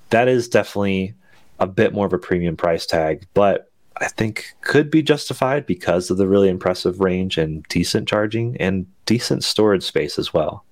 That 0.08 0.28
is 0.28 0.48
definitely 0.48 1.12
a 1.58 1.66
bit 1.66 1.92
more 1.92 2.06
of 2.06 2.14
a 2.14 2.18
premium 2.18 2.56
price 2.56 2.86
tag, 2.86 3.26
but 3.34 3.70
I 3.98 4.08
think 4.08 4.54
could 4.62 4.90
be 4.90 5.02
justified 5.02 5.66
because 5.66 6.10
of 6.10 6.16
the 6.16 6.26
really 6.26 6.48
impressive 6.48 7.00
range 7.00 7.36
and 7.36 7.64
decent 7.64 8.08
charging 8.08 8.56
and 8.56 8.86
decent 9.04 9.44
storage 9.44 9.82
space 9.82 10.18
as 10.18 10.32
well. 10.32 10.64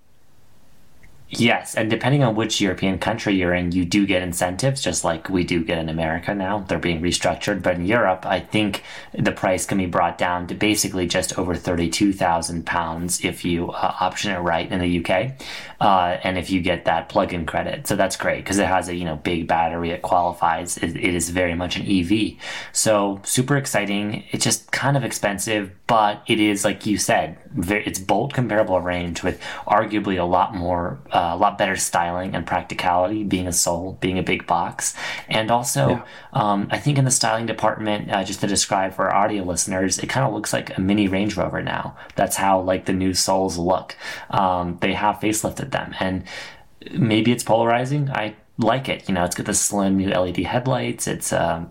Yes, 1.31 1.75
and 1.75 1.91
depending 1.91 2.23
on 2.25 2.35
which 2.37 2.59
European 2.59 2.99
country 2.99 3.35
you're 3.35 3.53
in, 3.53 3.73
you 3.73 3.85
do 3.85 4.07
get 4.07 4.23
incentives, 4.23 4.81
just 4.81 5.05
like 5.05 5.29
we 5.29 5.45
do 5.45 5.63
get 5.63 5.77
in 5.77 5.91
America 5.91 6.35
now. 6.35 6.61
They're 6.61 6.79
being 6.79 7.03
restructured, 7.03 7.63
but 7.63 7.75
in 7.75 7.85
Europe, 7.85 8.25
I 8.25 8.41
think 8.41 8.83
the 9.13 9.33
price 9.33 9.67
can 9.67 9.77
be 9.77 9.85
brought 9.85 10.17
down 10.17 10.47
to 10.47 10.55
basically 10.55 11.07
just 11.07 11.39
over 11.39 11.55
thirty-two 11.55 12.15
thousand 12.15 12.65
pounds 12.65 13.23
if 13.27 13.45
you 13.45 13.71
uh, 13.71 13.95
option 14.01 14.33
it 14.33 14.39
right 14.39 14.73
in 14.73 14.81
the 14.81 15.05
UK, 15.05 15.33
uh, 15.81 16.17
and 16.25 16.39
if 16.39 16.51
you 16.51 16.61
get 16.61 16.87
that 16.87 17.09
plug-in 17.09 17.47
credit. 17.47 17.87
So 17.87 17.95
that's 17.95 18.17
great 18.17 18.39
because 18.39 18.59
it 18.59 18.67
has 18.67 18.89
a 18.89 18.95
you 18.95 19.05
know 19.05 19.17
big 19.17 19.47
battery. 19.47 19.91
It 19.91 20.03
qualifies. 20.03 20.77
it, 20.79 20.97
it 20.97 21.15
is 21.15 21.31
very 21.31 21.55
much 21.55 21.77
an 21.77 21.87
EV. 21.87 22.43
So 22.73 23.21
super 23.25 23.57
exciting. 23.57 24.25
It's 24.31 24.45
just 24.45 24.73
kind 24.73 24.97
of 24.97 25.05
expensive, 25.05 25.71
but 25.87 26.23
it 26.27 26.41
is 26.41 26.65
like 26.65 26.87
you 26.87 26.99
said, 26.99 27.39
it's 27.57 27.99
bolt 27.99 28.33
comparable 28.33 28.81
range 28.81 29.23
with 29.23 29.41
arguably 29.67 30.19
a 30.19 30.25
lot 30.25 30.55
more. 30.55 30.99
Uh, 31.13 31.29
uh, 31.29 31.35
a 31.35 31.37
lot 31.37 31.59
better 31.59 31.77
styling 31.77 32.35
and 32.35 32.47
practicality, 32.47 33.25
being 33.25 33.47
a 33.47 33.53
soul, 33.53 33.99
being 34.01 34.19
a 34.19 34.23
big 34.23 34.47
box. 34.47 34.95
And 35.29 35.51
also, 35.51 35.89
yeah. 35.89 36.03
um, 36.33 36.69
I 36.71 36.79
think 36.79 36.97
in 36.97 37.05
the 37.05 37.11
styling 37.11 37.47
department, 37.47 38.11
uh, 38.11 38.25
just 38.25 38.41
to 38.41 38.47
describe 38.47 38.95
for 38.95 39.11
our 39.11 39.25
audio 39.25 39.43
listeners, 39.43 39.99
it 39.99 40.07
kind 40.07 40.27
of 40.27 40.33
looks 40.33 40.53
like 40.53 40.77
a 40.77 40.81
mini 40.81 41.09
Range 41.09 41.37
Rover 41.37 41.61
now. 41.61 41.97
That's 42.15 42.37
how 42.37 42.61
like 42.61 42.87
the 42.87 42.93
new 42.93 43.15
souls 43.15 43.59
look. 43.59 43.97
Um, 44.31 44.79
they 44.81 44.93
have 44.95 45.17
facelifted 45.17 45.68
them, 45.71 45.95
and 46.01 46.25
maybe 46.93 47.33
it's 47.33 47.45
polarizing. 47.45 48.11
I 48.11 48.35
like 48.59 48.89
it. 48.89 49.09
You 49.09 49.15
know, 49.15 49.25
it's 49.25 49.35
got 49.37 49.47
the 49.47 49.55
slim 49.55 49.97
new 49.97 50.09
LED 50.09 50.39
headlights. 50.39 51.07
It's 51.07 51.33
um, 51.33 51.71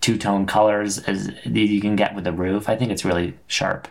two 0.00 0.16
tone 0.16 0.46
colors 0.46 0.98
as 0.98 1.32
you 1.44 1.80
can 1.80 1.96
get 1.96 2.14
with 2.14 2.24
the 2.24 2.32
roof. 2.32 2.68
I 2.68 2.76
think 2.76 2.90
it's 2.90 3.04
really 3.04 3.34
sharp. 3.46 3.88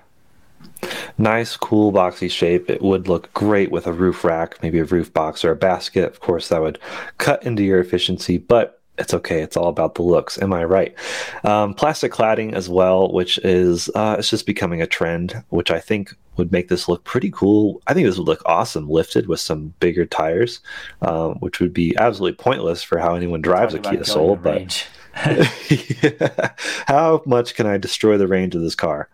Nice, 1.17 1.57
cool, 1.57 1.91
boxy 1.91 2.29
shape. 2.29 2.69
It 2.69 2.81
would 2.81 3.07
look 3.07 3.33
great 3.33 3.71
with 3.71 3.87
a 3.87 3.93
roof 3.93 4.23
rack, 4.23 4.61
maybe 4.61 4.79
a 4.79 4.85
roof 4.85 5.11
box 5.11 5.43
or 5.43 5.51
a 5.51 5.55
basket. 5.55 6.05
Of 6.05 6.19
course, 6.19 6.49
that 6.49 6.61
would 6.61 6.79
cut 7.17 7.43
into 7.43 7.63
your 7.63 7.79
efficiency, 7.79 8.37
but 8.37 8.76
it's 8.97 9.13
okay. 9.13 9.41
It's 9.41 9.57
all 9.57 9.69
about 9.69 9.95
the 9.95 10.01
looks. 10.01 10.41
Am 10.41 10.53
I 10.53 10.63
right? 10.63 10.95
Um, 11.43 11.73
plastic 11.73 12.11
cladding 12.11 12.53
as 12.53 12.69
well, 12.69 13.11
which 13.11 13.37
is 13.39 13.89
uh, 13.95 14.15
it's 14.19 14.29
just 14.29 14.45
becoming 14.45 14.81
a 14.81 14.87
trend, 14.87 15.43
which 15.49 15.71
I 15.71 15.79
think 15.79 16.13
would 16.37 16.51
make 16.51 16.67
this 16.69 16.87
look 16.87 17.03
pretty 17.03 17.31
cool. 17.31 17.81
I 17.87 17.93
think 17.93 18.05
this 18.05 18.17
would 18.17 18.27
look 18.27 18.43
awesome 18.45 18.89
lifted 18.89 19.27
with 19.27 19.39
some 19.39 19.73
bigger 19.79 20.05
tires, 20.05 20.59
um, 21.01 21.35
which 21.35 21.59
would 21.59 21.73
be 21.73 21.95
absolutely 21.97 22.37
pointless 22.37 22.83
for 22.83 22.99
how 22.99 23.15
anyone 23.15 23.41
drives 23.41 23.73
a 23.73 23.79
Kia 23.79 24.03
Soul. 24.03 24.35
But 24.35 24.87
How 26.85 27.21
much 27.25 27.55
can 27.55 27.65
I 27.65 27.77
destroy 27.77 28.17
the 28.17 28.27
range 28.27 28.55
of 28.55 28.61
this 28.61 28.75
car? 28.75 29.09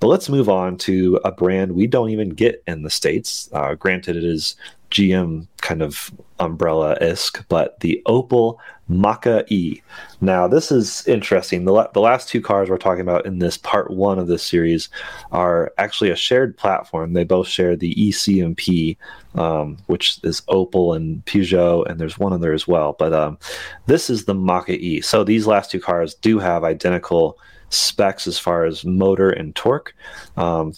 But 0.00 0.08
let's 0.08 0.28
move 0.28 0.48
on 0.48 0.76
to 0.78 1.20
a 1.24 1.32
brand 1.32 1.72
we 1.72 1.86
don't 1.86 2.10
even 2.10 2.30
get 2.30 2.62
in 2.66 2.82
the 2.82 2.90
States. 2.90 3.48
Uh, 3.52 3.74
granted, 3.74 4.16
it 4.16 4.24
is 4.24 4.56
GM 4.90 5.46
kind 5.68 5.82
of 5.82 6.10
umbrella 6.38 6.96
isk, 7.02 7.44
but 7.50 7.78
the 7.80 8.00
Opel 8.06 8.56
Mokka 8.88 9.44
E. 9.50 9.82
Now, 10.22 10.48
this 10.48 10.72
is 10.72 11.06
interesting. 11.06 11.66
The, 11.66 11.90
the 11.92 12.00
last 12.00 12.26
two 12.26 12.40
cars 12.40 12.70
we're 12.70 12.78
talking 12.78 13.02
about 13.02 13.26
in 13.26 13.38
this 13.38 13.58
part 13.58 13.90
one 13.90 14.18
of 14.18 14.28
this 14.28 14.42
series 14.42 14.88
are 15.30 15.70
actually 15.76 16.08
a 16.08 16.16
shared 16.16 16.56
platform. 16.56 17.12
They 17.12 17.24
both 17.24 17.48
share 17.48 17.76
the 17.76 17.94
ECMP, 17.94 18.96
um, 19.34 19.76
which 19.88 20.20
is 20.24 20.40
Opel 20.48 20.96
and 20.96 21.22
Peugeot, 21.26 21.86
and 21.86 22.00
there's 22.00 22.18
one 22.18 22.32
other 22.32 22.54
as 22.54 22.66
well. 22.66 22.96
But 22.98 23.12
um, 23.12 23.36
this 23.84 24.08
is 24.08 24.24
the 24.24 24.34
Mokka 24.34 24.70
E. 24.70 25.02
So 25.02 25.22
these 25.22 25.46
last 25.46 25.70
two 25.70 25.80
cars 25.80 26.14
do 26.14 26.38
have 26.38 26.64
identical 26.64 27.38
specs 27.68 28.26
as 28.26 28.38
far 28.38 28.64
as 28.64 28.86
motor 28.86 29.28
and 29.28 29.54
torque. 29.54 29.94
Um, 30.38 30.72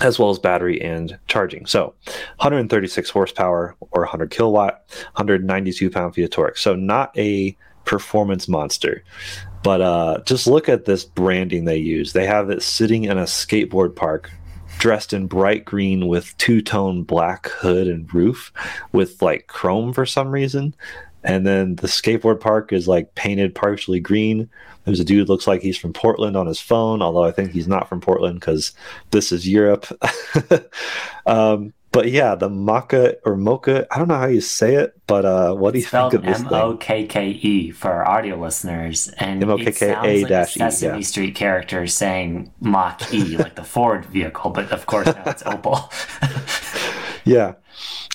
as 0.00 0.18
well 0.18 0.30
as 0.30 0.38
battery 0.38 0.80
and 0.80 1.18
charging. 1.26 1.66
So 1.66 1.94
136 2.36 3.10
horsepower 3.10 3.74
or 3.90 4.02
100 4.02 4.30
kilowatt, 4.30 4.84
192 5.14 5.90
pound 5.90 6.14
feet 6.14 6.24
of 6.24 6.30
torque. 6.30 6.56
So 6.56 6.74
not 6.74 7.16
a 7.18 7.56
performance 7.84 8.48
monster. 8.48 9.02
But 9.62 9.80
uh, 9.80 10.20
just 10.24 10.46
look 10.46 10.68
at 10.68 10.84
this 10.84 11.04
branding 11.04 11.64
they 11.64 11.78
use. 11.78 12.12
They 12.12 12.26
have 12.26 12.50
it 12.50 12.62
sitting 12.62 13.04
in 13.04 13.18
a 13.18 13.24
skateboard 13.24 13.96
park, 13.96 14.30
dressed 14.78 15.12
in 15.12 15.26
bright 15.26 15.64
green 15.64 16.06
with 16.06 16.36
two 16.38 16.62
tone 16.62 17.02
black 17.02 17.48
hood 17.48 17.88
and 17.88 18.12
roof 18.14 18.52
with 18.92 19.20
like 19.20 19.48
chrome 19.48 19.92
for 19.92 20.06
some 20.06 20.30
reason. 20.30 20.74
And 21.24 21.44
then 21.44 21.74
the 21.76 21.88
skateboard 21.88 22.40
park 22.40 22.72
is 22.72 22.86
like 22.86 23.14
painted 23.16 23.54
partially 23.54 23.98
green 23.98 24.48
there's 24.88 25.00
a 25.00 25.04
dude 25.04 25.28
looks 25.28 25.46
like 25.46 25.60
he's 25.60 25.76
from 25.76 25.92
Portland 25.92 26.34
on 26.34 26.46
his 26.46 26.58
phone, 26.58 27.02
although 27.02 27.24
I 27.24 27.30
think 27.30 27.52
he's 27.52 27.68
not 27.68 27.90
from 27.90 28.00
Portland 28.00 28.40
because 28.40 28.72
this 29.10 29.32
is 29.32 29.46
Europe. 29.46 29.86
um, 31.26 31.74
but 31.92 32.10
yeah, 32.10 32.34
the 32.34 32.48
Mokka 32.48 33.16
or 33.26 33.36
Mocha, 33.36 33.86
I 33.90 33.98
don't 33.98 34.08
know 34.08 34.16
how 34.16 34.26
you 34.26 34.40
say 34.40 34.76
it, 34.76 34.98
but 35.06 35.26
uh, 35.26 35.54
what 35.54 35.74
do 35.74 35.80
you 35.80 35.84
think 35.84 36.14
of 36.14 36.22
this 36.22 36.40
M 36.40 36.48
O 36.52 36.76
K 36.78 37.06
K 37.06 37.28
E 37.28 37.70
for 37.70 37.90
our 37.90 38.08
audio 38.08 38.40
listeners, 38.40 39.08
and 39.18 39.42
M 39.42 39.50
O 39.50 39.58
K 39.58 39.72
K 39.72 39.94
A 40.02 40.26
dash 40.26 40.56
E. 40.56 40.60
Sesame. 40.60 41.02
Street 41.02 41.34
character 41.34 41.86
saying 41.86 42.50
Mach 42.60 43.12
E, 43.12 43.36
like 43.36 43.56
the 43.56 43.64
Ford 43.64 44.06
vehicle, 44.06 44.50
but 44.50 44.72
of 44.72 44.86
course 44.86 45.06
now 45.06 45.22
it's 45.26 45.42
Opel. 45.44 45.90
yeah, 47.24 47.54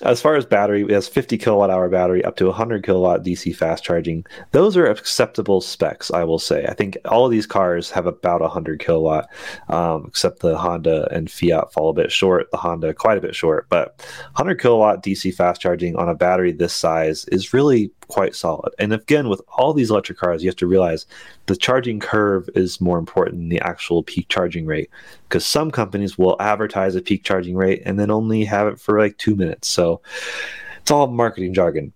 as 0.02 0.22
far 0.22 0.36
as 0.36 0.46
battery, 0.46 0.84
it 0.84 0.90
has 0.90 1.08
50 1.08 1.38
kilowatt 1.38 1.70
hour 1.70 1.90
battery, 1.90 2.24
up 2.24 2.36
to 2.38 2.46
100 2.48 2.84
kilowatt 2.84 3.24
DC 3.24 3.56
fast 3.56 3.84
charging. 3.84 4.26
Those 4.52 4.76
are 4.76 4.86
acceptable 4.86 5.62
specs, 5.62 6.12
I 6.12 6.24
will 6.24 6.40
say. 6.40 6.66
I 6.66 6.74
think 6.74 6.98
all 7.06 7.26
of 7.26 7.32
these 7.32 7.46
cars 7.46 7.92
have 7.92 8.06
about 8.06 8.42
100 8.42 8.80
kilowatt, 8.80 9.30
um, 9.70 10.06
except 10.08 10.40
the 10.40 10.58
Honda 10.58 11.08
and 11.12 11.30
Fiat 11.30 11.72
fall 11.72 11.90
a 11.90 11.94
bit 11.94 12.12
short. 12.12 12.50
The 12.52 12.58
Honda 12.58 12.94
quite 12.94 13.18
a 13.18 13.22
bit 13.22 13.36
short, 13.36 13.68
but 13.70 13.96
100 14.34 14.60
kilowatt 14.60 15.04
DC 15.04 15.34
fast 15.34 15.62
charging 15.62 15.96
on 15.96 16.10
a 16.10 16.16
battery 16.16 16.52
this 16.52 16.74
size 16.74 17.26
is 17.26 17.54
really 17.54 17.92
quite 18.08 18.36
solid. 18.36 18.74
And 18.80 18.94
again, 18.94 19.30
with 19.30 19.42
all 19.58 19.74
these 19.74 19.90
electric 19.90 20.18
cars, 20.18 20.44
you 20.44 20.50
have 20.50 20.56
to 20.58 20.68
realize 20.68 21.06
the 21.46 21.56
charging 21.56 22.00
curve 22.00 22.50
is 22.56 22.82
more 22.82 22.98
important 22.98 23.36
than 23.38 23.50
the 23.50 23.62
actual 23.62 24.04
peak 24.04 24.28
charging 24.30 24.66
rate 24.66 24.90
because 25.28 25.46
some 25.46 25.72
companies 25.72 26.18
will 26.18 26.36
advertise 26.40 26.96
a 26.96 27.02
peak 27.02 27.24
charging 27.24 27.56
rate 27.56 27.82
and 27.86 28.00
then 28.00 28.12
only 28.12 28.44
have 28.46 28.68
it 28.68 28.80
for 28.80 29.00
like 29.00 29.18
two 29.18 29.36
minutes. 29.36 29.68
So 29.68 30.02
it's 30.82 30.92
all 30.92 31.08
marketing 31.08 31.54
jargon. 31.54 31.94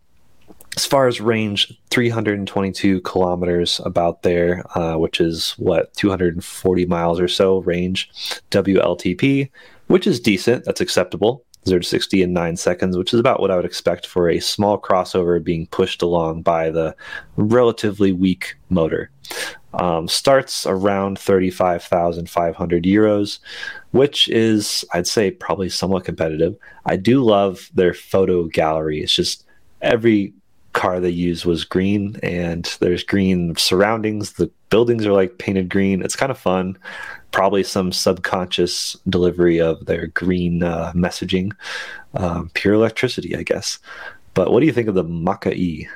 As 0.76 0.86
far 0.86 1.08
as 1.08 1.20
range, 1.20 1.74
322 1.90 3.02
kilometers 3.02 3.82
about 3.84 4.22
there, 4.22 4.64
uh, 4.78 4.96
which 4.96 5.20
is 5.20 5.56
what 5.58 5.92
240 5.96 6.86
miles 6.86 7.20
or 7.20 7.28
so 7.28 7.60
range 7.60 8.12
WLTP, 8.52 9.50
which 9.88 10.06
is 10.06 10.20
decent. 10.20 10.66
That's 10.66 10.80
acceptable. 10.80 11.44
0 11.66 11.80
to 11.82 11.88
60 11.88 12.22
in 12.22 12.34
9 12.34 12.58
seconds, 12.58 12.98
which 12.98 13.14
is 13.14 13.20
about 13.20 13.40
what 13.40 13.52
I 13.52 13.56
would 13.56 13.66
expect 13.66 14.08
for 14.08 14.30
a 14.30 14.40
small 14.40 14.80
crossover 14.80 15.44
being 15.44 15.68
pushed 15.68 16.02
along 16.02 16.42
by 16.42 16.70
the 16.70 16.96
relatively 17.36 18.12
weak 18.12 18.56
motor. 18.70 19.12
Um, 19.74 20.08
starts 20.08 20.66
around 20.66 21.20
35,500 21.20 22.84
euros, 22.84 23.40
which 23.92 24.28
is, 24.30 24.86
I'd 24.94 25.08
say, 25.08 25.30
probably 25.30 25.70
somewhat 25.70 26.06
competitive. 26.06 26.56
I 26.86 26.96
do 26.96 27.24
love 27.24 27.70
their 27.74 27.94
photo 27.94 28.46
gallery. 28.46 29.02
It's 29.02 29.14
just 29.14 29.46
every 29.82 30.34
car 30.74 31.00
they 31.00 31.10
use 31.10 31.46
was 31.46 31.66
green 31.66 32.16
and 32.22 32.78
there's 32.80 33.04
green 33.04 33.56
surroundings. 33.56 34.34
The 34.34 34.50
buildings 34.70 35.06
are 35.06 35.14
like 35.14 35.38
painted 35.38 35.70
green. 35.70 36.02
It's 36.02 36.16
kind 36.16 36.32
of 36.32 36.38
fun 36.38 36.78
probably 37.32 37.64
some 37.64 37.92
subconscious 37.92 38.96
delivery 39.08 39.60
of 39.60 39.86
their 39.86 40.08
green 40.08 40.64
uh, 40.64 40.92
messaging, 40.96 41.52
um, 42.14 42.50
pure 42.54 42.74
electricity, 42.74 43.36
I 43.36 43.44
guess. 43.44 43.80
But 44.34 44.52
what 44.52 44.60
do 44.60 44.66
you 44.66 44.74
think 44.74 44.88
of 44.88 44.96
the 44.96 45.04
Mokka 45.04 45.54
E? 45.54 45.88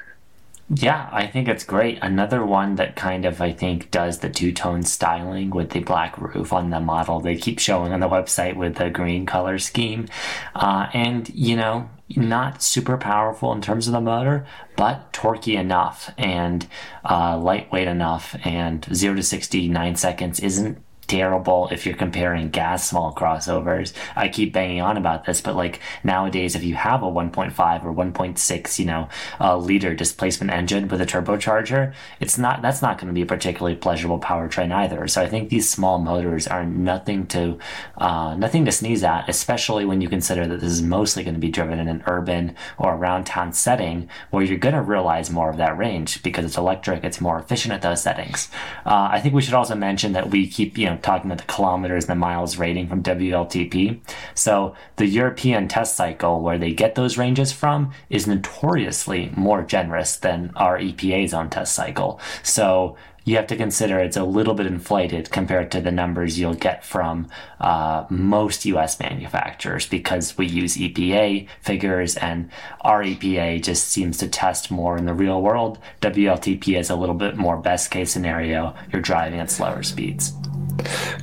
Yeah, 0.74 1.10
I 1.12 1.28
think 1.28 1.50
it's 1.50 1.65
great. 1.65 2.00
Another 2.02 2.46
one 2.46 2.76
that 2.76 2.96
kind 2.96 3.26
of, 3.26 3.41
I 3.41 3.52
think, 3.52 3.91
does 3.91 4.20
the 4.20 4.30
two 4.30 4.54
tone 4.54 4.84
styling 4.84 5.50
with 5.50 5.72
the 5.72 5.82
black 5.82 6.17
roof 6.17 6.54
on 6.54 6.70
the 6.70 6.80
model 6.80 7.20
they 7.20 7.36
keep 7.36 7.60
showing 7.60 7.91
on 7.91 8.00
the 8.00 8.08
website 8.08 8.56
with 8.56 8.76
the 8.76 8.89
green 8.89 9.26
color 9.26 9.60
scheme. 9.60 10.08
Uh, 10.56 10.88
and, 10.94 11.28
you 11.36 11.58
know, 11.58 11.89
not 12.15 12.63
super 12.63 12.98
powerful 12.98 13.52
in 13.52 13.62
terms 13.62 13.88
of 13.88 13.94
the 13.94 14.00
motor, 14.00 14.46
but 14.78 15.12
torquey 15.12 15.60
enough 15.60 16.10
and 16.17 16.65
uh, 17.04 17.38
lightweight 17.38 17.89
enough. 17.89 18.36
And 18.46 18.88
0 18.94 19.15
to 19.15 19.24
60, 19.24 19.67
nine 19.67 19.98
seconds 19.98 20.39
isn't 20.39 20.82
terrible 21.07 21.67
if 21.71 21.85
you're 21.85 21.95
comparing 21.95 22.49
gas 22.49 22.89
small 22.89 23.13
crossovers. 23.13 23.93
I 24.15 24.29
keep 24.29 24.53
banging 24.53 24.81
on 24.81 24.97
about 24.97 25.25
this, 25.25 25.41
but 25.41 25.55
like 25.55 25.79
nowadays, 26.03 26.55
if 26.55 26.63
you 26.63 26.75
have 26.75 27.03
a 27.03 27.07
1.5 27.07 27.85
or 27.85 27.93
1.6, 27.93 28.79
you 28.79 28.85
know, 28.85 29.09
uh, 29.39 29.57
liter 29.57 29.93
displacement 29.93 30.51
engine 30.51 30.87
with 30.87 31.01
a 31.01 31.05
turbocharger, 31.05 31.93
it's 32.19 32.37
not 32.37 32.61
that's 32.61 32.81
not 32.81 32.97
going 32.97 33.07
to 33.07 33.13
be 33.13 33.21
a 33.21 33.25
particularly 33.25 33.75
pleasurable 33.75 34.19
powertrain 34.19 34.71
either. 34.71 35.07
So 35.07 35.21
I 35.21 35.27
think 35.27 35.49
these 35.49 35.69
small 35.69 35.99
motors 35.99 36.47
are 36.47 36.65
nothing 36.65 37.27
to 37.27 37.59
uh, 37.97 38.35
nothing 38.35 38.65
to 38.65 38.71
sneeze 38.71 39.03
at, 39.03 39.27
especially 39.27 39.85
when 39.85 40.01
you 40.01 40.07
consider 40.09 40.47
that 40.47 40.61
this 40.61 40.71
is 40.71 40.81
mostly 40.81 41.23
going 41.23 41.35
to 41.35 41.39
be 41.39 41.49
driven 41.49 41.79
in 41.79 41.87
an 41.87 42.03
urban 42.07 42.55
or 42.77 42.95
around 42.95 43.25
town 43.25 43.53
setting 43.53 44.09
where 44.29 44.43
you're 44.43 44.57
going 44.57 44.75
to 44.75 44.81
realize 44.81 45.29
more 45.29 45.49
of 45.49 45.57
that 45.57 45.77
range 45.77 46.23
because 46.23 46.45
it's 46.45 46.57
electric, 46.57 47.03
it's 47.03 47.21
more 47.21 47.37
efficient 47.39 47.73
at 47.73 47.81
those 47.81 48.01
settings. 48.01 48.49
Uh, 48.85 49.09
I 49.11 49.19
think 49.19 49.33
we 49.33 49.41
should 49.41 49.53
also 49.53 49.75
mention 49.75 50.13
that 50.13 50.29
we 50.29 50.47
keep 50.47 50.77
you 50.77 50.85
know 50.85 50.90
talking 50.97 51.32
about 51.32 51.45
the 51.45 51.54
kilometers 51.54 52.06
and 52.06 52.12
the 52.12 52.15
miles 52.15 52.58
rating 52.58 52.88
from 52.88 53.04
WLTP. 53.04 53.99
So 54.36 54.75
the 54.97 55.06
European 55.06 55.67
test 55.67 55.95
cycle 55.95 56.41
where 56.41 56.58
they 56.58 56.73
get 56.73 56.95
those 56.95 57.17
ranges 57.17 57.51
from 57.51 57.91
is 58.10 58.27
notoriously 58.27 59.32
more 59.36 59.62
generous 59.63 60.15
than 60.15 60.51
our 60.56 60.77
EPA's 60.77 61.34
own 61.34 61.49
test 61.49 61.75
cycle. 61.75 62.19
So 62.43 62.97
you 63.23 63.36
have 63.36 63.47
to 63.47 63.56
consider 63.56 63.99
it's 63.99 64.17
a 64.17 64.23
little 64.23 64.54
bit 64.54 64.65
inflated 64.65 65.30
compared 65.30 65.71
to 65.71 65.82
the 65.82 65.91
numbers 65.91 66.39
you'll 66.39 66.54
get 66.54 66.84
from 66.84 67.27
uh, 67.60 68.06
most 68.10 68.65
US 68.65 68.99
manufacturers 68.99 69.86
because 69.86 70.38
we 70.38 70.47
use 70.47 70.77
EPA 70.77 71.47
figures 71.62 72.17
and 72.17 72.49
our 72.82 73.04
EPA 73.04 73.62
just 73.62 73.88
seems 73.89 74.17
to 74.17 74.27
test 74.27 74.71
more 74.71 74.97
in 74.97 75.06
the 75.06 75.13
real 75.13 75.41
world. 75.41 75.77
WLTP 76.01 76.80
is 76.80 76.89
a 76.89 76.95
little 76.95 77.15
bit 77.15 77.38
more 77.38 77.58
best 77.58 77.91
case 77.91 78.12
scenario. 78.12 78.75
You're 78.91 79.01
driving 79.01 79.39
at 79.39 79.51
slower 79.51 79.84
speeds. 79.84 80.34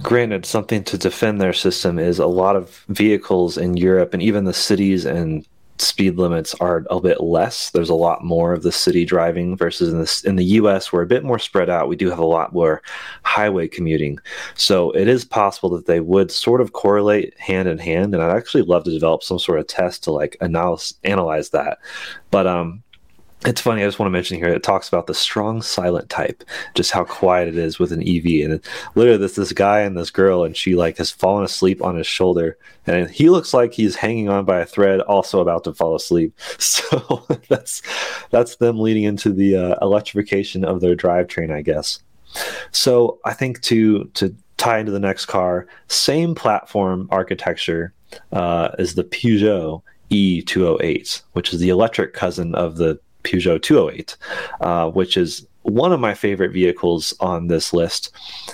Granted, 0.02 0.46
something 0.46 0.84
to 0.84 0.98
defend 0.98 1.40
their 1.40 1.52
system 1.52 1.98
is 1.98 2.18
a 2.18 2.26
lot 2.26 2.56
of 2.56 2.84
vehicles 2.88 3.56
in 3.56 3.76
Europe 3.76 4.14
and 4.14 4.22
even 4.22 4.44
the 4.44 4.54
cities 4.54 5.04
and 5.04 5.46
speed 5.80 6.16
limits 6.16 6.54
are 6.54 6.84
a 6.90 7.00
bit 7.00 7.20
less. 7.20 7.70
There's 7.70 7.90
a 7.90 7.94
lot 7.94 8.24
more 8.24 8.52
of 8.52 8.62
the 8.62 8.72
city 8.72 9.04
driving 9.04 9.56
versus 9.56 9.92
in 9.92 9.98
the 9.98 10.22
in 10.28 10.36
the 10.36 10.44
U.S. 10.44 10.92
We're 10.92 11.02
a 11.02 11.06
bit 11.06 11.24
more 11.24 11.38
spread 11.38 11.70
out. 11.70 11.88
We 11.88 11.96
do 11.96 12.10
have 12.10 12.18
a 12.18 12.26
lot 12.26 12.52
more 12.52 12.82
highway 13.22 13.68
commuting, 13.68 14.18
so 14.54 14.90
it 14.92 15.08
is 15.08 15.24
possible 15.24 15.70
that 15.70 15.86
they 15.86 16.00
would 16.00 16.30
sort 16.30 16.60
of 16.60 16.72
correlate 16.72 17.38
hand 17.38 17.68
in 17.68 17.78
hand. 17.78 18.14
And 18.14 18.22
I'd 18.22 18.36
actually 18.36 18.62
love 18.62 18.84
to 18.84 18.90
develop 18.90 19.22
some 19.22 19.38
sort 19.38 19.60
of 19.60 19.66
test 19.66 20.04
to 20.04 20.12
like 20.12 20.36
analyze 20.40 20.94
analyze 21.04 21.50
that. 21.50 21.78
But 22.30 22.46
um, 22.46 22.82
it's 23.46 23.60
funny. 23.60 23.82
I 23.82 23.86
just 23.86 24.00
want 24.00 24.08
to 24.08 24.12
mention 24.12 24.36
here. 24.36 24.48
It 24.48 24.64
talks 24.64 24.88
about 24.88 25.06
the 25.06 25.14
strong 25.14 25.62
silent 25.62 26.10
type, 26.10 26.42
just 26.74 26.90
how 26.90 27.04
quiet 27.04 27.46
it 27.46 27.56
is 27.56 27.78
with 27.78 27.92
an 27.92 28.02
EV. 28.02 28.44
And 28.44 28.54
it, 28.54 28.68
literally, 28.96 29.18
there's 29.18 29.36
this 29.36 29.52
guy 29.52 29.80
and 29.80 29.96
this 29.96 30.10
girl, 30.10 30.42
and 30.42 30.56
she 30.56 30.74
like 30.74 30.98
has 30.98 31.12
fallen 31.12 31.44
asleep 31.44 31.80
on 31.82 31.96
his 31.96 32.06
shoulder, 32.06 32.58
and 32.86 33.08
he 33.08 33.30
looks 33.30 33.54
like 33.54 33.72
he's 33.72 33.94
hanging 33.94 34.28
on 34.28 34.44
by 34.44 34.58
a 34.60 34.66
thread, 34.66 35.00
also 35.02 35.40
about 35.40 35.64
to 35.64 35.74
fall 35.74 35.94
asleep. 35.94 36.34
So 36.88 37.26
that's 37.48 37.82
that's 38.30 38.56
them 38.56 38.80
leading 38.80 39.04
into 39.04 39.30
the 39.30 39.56
uh, 39.56 39.76
electrification 39.82 40.64
of 40.64 40.80
their 40.80 40.96
drivetrain, 40.96 41.52
I 41.52 41.60
guess. 41.60 42.00
So 42.72 43.18
I 43.24 43.34
think 43.34 43.60
to 43.62 44.04
to 44.14 44.34
tie 44.56 44.78
into 44.78 44.92
the 44.92 44.98
next 44.98 45.26
car, 45.26 45.66
same 45.88 46.34
platform 46.34 47.08
architecture 47.10 47.92
uh, 48.32 48.70
as 48.78 48.94
the 48.94 49.04
Peugeot 49.04 49.82
E208, 50.10 51.22
which 51.32 51.52
is 51.52 51.60
the 51.60 51.68
electric 51.68 52.14
cousin 52.14 52.54
of 52.54 52.76
the 52.76 52.98
Peugeot 53.24 53.62
208, 53.62 54.16
uh, 54.60 54.90
which 54.90 55.16
is 55.16 55.46
one 55.62 55.92
of 55.92 56.00
my 56.00 56.14
favorite 56.14 56.52
vehicles 56.52 57.14
on 57.20 57.48
this 57.48 57.72
list, 57.72 58.10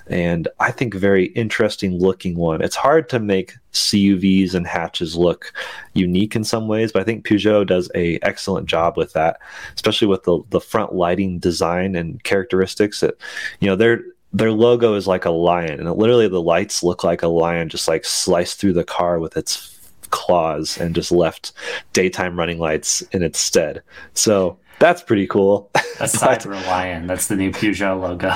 and 0.08 0.48
I 0.58 0.70
think 0.70 0.94
very 0.94 1.26
interesting 1.26 1.98
looking 1.98 2.36
one. 2.36 2.60
It's 2.60 2.76
hard 2.76 3.08
to 3.10 3.20
make 3.20 3.54
CUVs 3.72 4.54
and 4.54 4.66
hatches 4.66 5.16
look 5.16 5.52
unique 5.92 6.34
in 6.34 6.44
some 6.44 6.66
ways, 6.66 6.92
but 6.92 7.02
I 7.02 7.04
think 7.04 7.24
Peugeot 7.24 7.66
does 7.66 7.90
a 7.94 8.18
excellent 8.22 8.66
job 8.66 8.96
with 8.96 9.12
that, 9.12 9.38
especially 9.74 10.08
with 10.08 10.24
the 10.24 10.40
the 10.50 10.60
front 10.60 10.94
lighting 10.94 11.38
design 11.38 11.94
and 11.94 12.22
characteristics. 12.24 13.00
That 13.00 13.14
you 13.60 13.68
know 13.68 13.76
their 13.76 14.02
their 14.32 14.52
logo 14.52 14.94
is 14.94 15.06
like 15.06 15.24
a 15.24 15.30
lion, 15.30 15.78
and 15.78 15.90
literally 15.92 16.28
the 16.28 16.42
lights 16.42 16.82
look 16.82 17.04
like 17.04 17.22
a 17.22 17.28
lion 17.28 17.68
just 17.68 17.86
like 17.86 18.04
sliced 18.04 18.58
through 18.58 18.72
the 18.72 18.84
car 18.84 19.20
with 19.20 19.36
its 19.36 19.73
claws 20.14 20.78
and 20.78 20.94
just 20.94 21.10
left 21.10 21.52
daytime 21.92 22.38
running 22.38 22.60
lights 22.60 23.02
in 23.10 23.24
its 23.24 23.40
stead. 23.40 23.82
So 24.14 24.56
that's 24.78 25.02
pretty 25.02 25.26
cool. 25.26 25.70
A 25.74 26.04
Cyber 26.04 26.64
Lion. 26.66 27.08
That's 27.08 27.26
the 27.26 27.34
new 27.34 27.50
Peugeot 27.50 28.00
logo. 28.00 28.32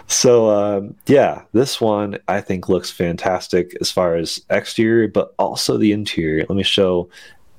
so 0.08 0.50
um, 0.50 0.96
yeah, 1.06 1.42
this 1.52 1.80
one 1.80 2.18
I 2.26 2.40
think 2.40 2.68
looks 2.68 2.90
fantastic 2.90 3.76
as 3.80 3.92
far 3.92 4.16
as 4.16 4.44
exterior, 4.50 5.06
but 5.06 5.32
also 5.38 5.76
the 5.76 5.92
interior. 5.92 6.44
Let 6.48 6.56
me 6.56 6.64
show 6.64 7.08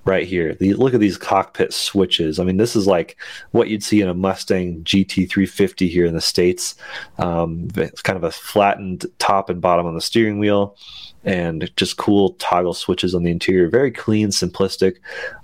right 0.05 0.25
here. 0.25 0.55
The, 0.55 0.73
look 0.73 0.93
at 0.93 0.99
these 0.99 1.17
cockpit 1.17 1.73
switches. 1.73 2.39
I 2.39 2.43
mean, 2.43 2.57
this 2.57 2.75
is 2.75 2.87
like 2.87 3.17
what 3.51 3.69
you'd 3.69 3.83
see 3.83 4.01
in 4.01 4.09
a 4.09 4.13
Mustang 4.13 4.83
GT350 4.83 5.89
here 5.89 6.05
in 6.05 6.13
the 6.13 6.21
states. 6.21 6.75
Um, 7.19 7.67
it's 7.75 8.01
kind 8.01 8.17
of 8.17 8.23
a 8.23 8.31
flattened 8.31 9.05
top 9.19 9.49
and 9.49 9.61
bottom 9.61 9.85
on 9.85 9.95
the 9.95 10.01
steering 10.01 10.39
wheel 10.39 10.75
and 11.23 11.71
just 11.77 11.97
cool 11.97 12.31
toggle 12.33 12.73
switches 12.73 13.13
on 13.13 13.23
the 13.23 13.31
interior. 13.31 13.69
Very 13.69 13.91
clean, 13.91 14.29
simplistic. 14.29 14.97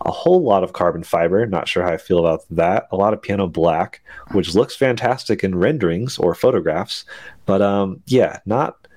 A 0.06 0.12
whole 0.12 0.41
lot 0.41 0.63
of 0.63 0.74
carbon 0.74 1.04
fiber. 1.04 1.46
Not 1.46 1.67
sure 1.67 1.84
how 1.84 1.91
I 1.91 1.98
feel 1.98 2.20
about 2.20 2.46
that. 2.50 2.88
A 2.91 2.96
lot 2.96 3.13
of 3.13 3.22
piano 3.22 3.48
black, 3.48 4.02
which 4.32 4.56
looks 4.56 4.76
fantastic 4.76 5.43
in 5.43 5.56
renderings 5.56 6.17
or 6.17 6.34
photographs. 6.34 7.06
But 7.46 7.62
um, 7.62 8.02
yeah, 8.08 8.39
not 8.46 8.88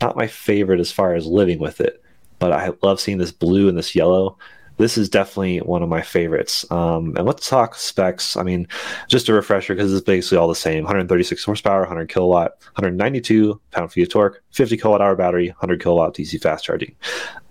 not 0.00 0.16
my 0.16 0.26
favorite 0.26 0.80
as 0.80 0.92
far 0.92 1.14
as 1.14 1.26
living 1.26 1.58
with 1.58 1.80
it. 1.80 2.02
But 2.38 2.52
I 2.52 2.70
love 2.82 3.00
seeing 3.00 3.18
this 3.18 3.32
blue 3.32 3.68
and 3.68 3.76
this 3.76 3.96
yellow 3.96 4.38
this 4.78 4.96
is 4.96 5.08
definitely 5.08 5.58
one 5.58 5.82
of 5.82 5.88
my 5.88 6.00
favorites. 6.00 6.64
Um, 6.70 7.14
and 7.16 7.26
let's 7.26 7.48
talk 7.48 7.74
specs. 7.74 8.36
I 8.36 8.42
mean, 8.42 8.66
just 9.08 9.28
a 9.28 9.32
refresher 9.32 9.74
because 9.74 9.92
it's 9.92 10.04
basically 10.04 10.38
all 10.38 10.48
the 10.48 10.54
same 10.54 10.84
136 10.84 11.44
horsepower, 11.44 11.80
100 11.80 12.08
kilowatt, 12.08 12.52
192 12.74 13.60
pound 13.72 13.92
feet 13.92 14.02
of 14.02 14.08
torque, 14.08 14.42
50 14.52 14.76
kilowatt 14.76 15.02
hour 15.02 15.16
battery, 15.16 15.48
100 15.48 15.82
kilowatt 15.82 16.14
DC 16.14 16.40
fast 16.40 16.64
charging. 16.64 16.94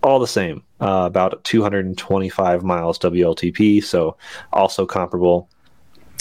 All 0.04 0.20
the 0.20 0.28
same, 0.28 0.64
uh, 0.80 1.04
about 1.06 1.44
225 1.44 2.64
miles 2.64 2.98
WLTP, 3.00 3.84
so 3.84 4.16
also 4.54 4.86
comparable. 4.86 5.50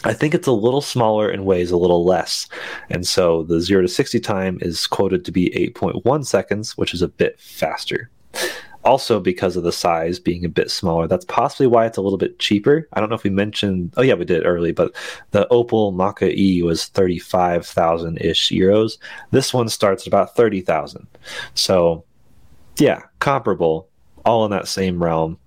I 0.04 0.12
think 0.12 0.34
it's 0.34 0.46
a 0.46 0.52
little 0.52 0.82
smaller 0.82 1.30
and 1.30 1.46
weighs 1.46 1.70
a 1.70 1.76
little 1.76 2.04
less. 2.04 2.48
And 2.90 3.06
so 3.06 3.44
the 3.44 3.60
0 3.60 3.82
to 3.82 3.88
60 3.88 4.20
time 4.20 4.58
is 4.60 4.86
quoted 4.86 5.24
to 5.24 5.32
be 5.32 5.50
8.1 5.50 6.26
seconds, 6.26 6.76
which 6.76 6.92
is 6.92 7.02
a 7.02 7.08
bit 7.08 7.40
faster 7.40 8.10
also 8.86 9.18
because 9.20 9.56
of 9.56 9.64
the 9.64 9.72
size 9.72 10.18
being 10.18 10.44
a 10.44 10.48
bit 10.48 10.70
smaller. 10.70 11.06
That's 11.08 11.24
possibly 11.24 11.66
why 11.66 11.86
it's 11.86 11.98
a 11.98 12.02
little 12.02 12.18
bit 12.18 12.38
cheaper. 12.38 12.88
I 12.92 13.00
don't 13.00 13.08
know 13.08 13.16
if 13.16 13.24
we 13.24 13.30
mentioned. 13.30 13.92
Oh 13.96 14.02
yeah, 14.02 14.14
we 14.14 14.24
did 14.24 14.46
early, 14.46 14.72
but 14.72 14.94
the 15.32 15.46
Opel 15.50 15.92
Mokka 15.92 16.32
E 16.32 16.62
was 16.62 16.86
thirty 16.86 17.18
five 17.18 17.66
thousand 17.66 18.18
ish 18.18 18.50
euros. 18.50 18.98
This 19.32 19.52
one 19.52 19.68
starts 19.68 20.04
at 20.04 20.06
about 20.06 20.36
thirty 20.36 20.60
thousand. 20.60 21.06
So 21.54 22.04
yeah, 22.78 23.02
comparable, 23.18 23.88
all 24.24 24.44
in 24.44 24.50
that 24.52 24.68
same 24.68 25.02
realm. 25.02 25.38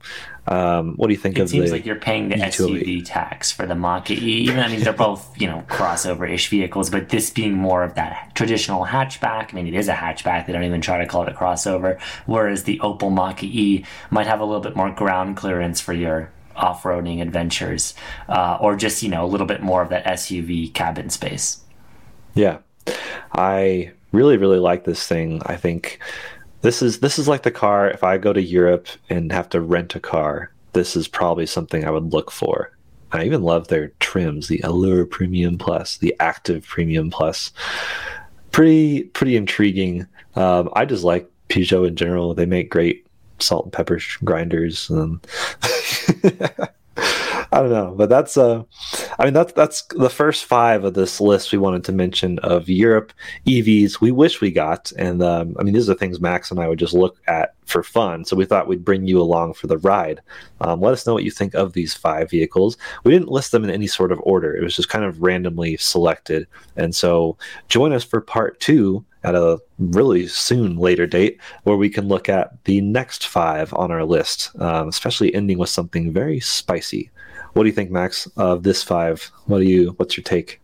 Um, 0.50 0.96
what 0.96 1.08
do 1.08 1.14
you 1.14 1.20
think 1.20 1.38
it 1.38 1.44
of 1.44 1.50
seems 1.50 1.70
the 1.70 1.76
like 1.76 1.86
you're 1.86 1.96
paying 1.96 2.30
the 2.30 2.36
SUV 2.36 3.04
tax 3.06 3.52
for 3.52 3.68
the 3.68 3.76
Mach 3.76 4.10
E. 4.10 4.16
Even 4.16 4.60
I 4.60 4.68
mean, 4.68 4.80
they're 4.80 4.94
both 4.94 5.40
you 5.40 5.46
know 5.46 5.64
crossover-ish 5.68 6.48
vehicles, 6.48 6.90
but 6.90 7.10
this 7.10 7.30
being 7.30 7.54
more 7.54 7.84
of 7.84 7.94
that 7.94 8.32
traditional 8.34 8.84
hatchback. 8.84 9.52
I 9.52 9.54
mean, 9.54 9.68
it 9.68 9.76
is 9.76 9.88
a 9.88 9.94
hatchback. 9.94 10.48
They 10.48 10.54
don't 10.54 10.64
even 10.64 10.82
try 10.82 10.98
to 10.98 11.06
call 11.06 11.22
it 11.22 11.30
a 11.30 11.34
crossover. 11.34 12.02
Whereas 12.26 12.64
the 12.64 12.80
Opel 12.80 13.12
Mach 13.12 13.44
E 13.44 13.86
might 14.10 14.26
have 14.26 14.40
a 14.40 14.46
little 14.46 14.62
bit 14.62 14.76
more 14.76 14.90
ground 14.90 15.38
clearance 15.38 15.80
for 15.80 15.94
your 15.94 16.32
off-roading 16.56 17.22
adventures, 17.22 17.94
uh, 18.28 18.58
or 18.60 18.76
just 18.76 19.04
you 19.04 19.10
know 19.10 19.24
a 19.24 19.28
little 19.28 19.48
bit 19.48 19.62
more 19.62 19.84
of 19.84 19.90
that 19.90 20.04
SUV 20.06 20.74
cabin 20.74 21.12
space. 21.12 21.62
Yeah, 22.34 22.58
I 23.34 23.92
really 24.12 24.38
really 24.38 24.60
like 24.60 24.84
this 24.86 25.06
thing. 25.06 25.44
I 25.46 25.58
think 25.58 26.00
this 26.62 26.82
is 26.82 27.00
this 27.00 27.18
is 27.18 27.28
like 27.28 27.44
the 27.44 27.52
car. 27.52 27.90
If 27.90 28.04
I 28.04 28.18
go 28.18 28.34
to 28.34 28.42
Europe 28.42 28.88
and 29.10 29.32
have 29.32 29.50
to 29.50 29.62
rent 29.62 29.96
a 29.96 30.00
car, 30.00 30.52
this 30.74 30.96
is 30.96 31.08
probably 31.08 31.46
something 31.46 31.86
I 31.86 31.92
would 31.92 32.14
look 32.14 32.32
for. 32.32 32.72
I 33.12 33.24
even 33.24 33.42
love 33.42 33.68
their 33.68 33.90
trims, 34.00 34.48
the 34.48 34.62
Allure 34.64 35.06
Premium 35.06 35.58
Plus, 35.58 35.98
the 35.98 36.16
Active 36.20 36.66
Premium 36.66 37.10
Plus. 37.10 37.52
Pretty 38.52 39.04
pretty 39.04 39.36
intriguing. 39.36 40.06
Um, 40.36 40.70
I 40.74 40.86
just 40.86 41.04
like 41.04 41.30
Peugeot 41.50 41.88
in 41.88 41.96
general. 41.96 42.34
They 42.34 42.46
make 42.46 42.70
great 42.70 43.06
salt 43.40 43.66
and 43.66 43.74
pepper 43.74 44.00
grinders. 44.24 44.90
And 44.90 45.26
I 47.52 47.62
don't 47.62 47.72
know, 47.72 47.96
but 47.98 48.10
that's 48.10 48.38
uh, 48.38 48.64
I 49.18 49.26
mean 49.26 49.34
that's 49.34 49.54
that's 49.54 49.82
the 49.96 50.10
first 50.10 50.46
five 50.46 50.84
of 50.84 50.94
this 50.94 51.20
list 51.20 51.52
we 51.52 51.58
wanted 51.58 51.84
to 51.86 51.92
mention 51.92 52.38
of 52.40 52.70
Europe 52.70 53.12
EVs. 53.48 54.00
We 54.00 54.12
wish 54.12 54.40
we 54.40 54.52
got, 54.52 54.92
and 54.98 55.24
um, 55.24 55.56
I 55.60 55.64
mean 55.64 55.74
these 55.74 55.90
are 55.90 55.96
things 55.96 56.20
Max 56.20 56.52
and 56.52 56.60
I 56.60 56.68
would 56.68 56.78
just 56.78 56.94
look 56.94 57.18
at 57.28 57.56
for 57.66 57.82
fun. 57.82 58.24
So 58.24 58.36
we 58.36 58.46
thought 58.46 58.68
we'd 58.68 58.86
bring 58.86 59.08
you 59.08 59.20
along 59.20 59.56
for 59.56 59.66
the 59.66 59.80
ride. 59.80 60.22
Um, 60.62 60.80
let 60.80 60.94
us 60.94 61.08
know 61.08 61.14
what 61.16 61.24
you 61.24 61.32
think 61.32 61.56
of 61.56 61.74
these 61.74 61.94
five 61.94 62.30
vehicles. 62.30 62.78
We 63.04 63.12
didn't 63.12 63.32
list 63.32 63.52
them 63.52 63.64
in 63.64 63.72
any 63.72 63.88
sort 63.88 64.12
of 64.12 64.20
order; 64.24 64.56
it 64.56 64.64
was 64.64 64.76
just 64.76 64.90
kind 64.90 65.04
of 65.04 65.24
randomly 65.24 65.76
selected. 65.78 66.46
And 66.76 66.94
so 66.94 67.36
join 67.68 67.94
us 67.94 68.04
for 68.04 68.22
part 68.22 68.60
two 68.60 69.04
at 69.24 69.36
a 69.36 69.60
really 69.80 70.28
soon 70.28 70.78
later 70.78 71.06
date 71.06 71.40
where 71.64 71.76
we 71.76 71.90
can 71.90 72.08
look 72.08 72.30
at 72.30 72.64
the 72.66 72.80
next 72.82 73.26
five 73.26 73.74
on 73.74 73.92
our 73.92 74.06
list, 74.06 74.52
um, 74.60 74.88
especially 74.88 75.34
ending 75.34 75.58
with 75.58 75.70
something 75.70 76.14
very 76.14 76.40
spicy. 76.40 77.10
What 77.54 77.64
do 77.64 77.70
you 77.70 77.76
think, 77.76 77.92
Max, 77.92 78.28
of 78.38 78.64
this 78.64 78.84
five? 78.84 79.32
What 79.46 79.60
do 79.60 79.66
you? 79.66 79.92
What's 79.98 80.18
your 80.18 80.24
take? 80.24 80.62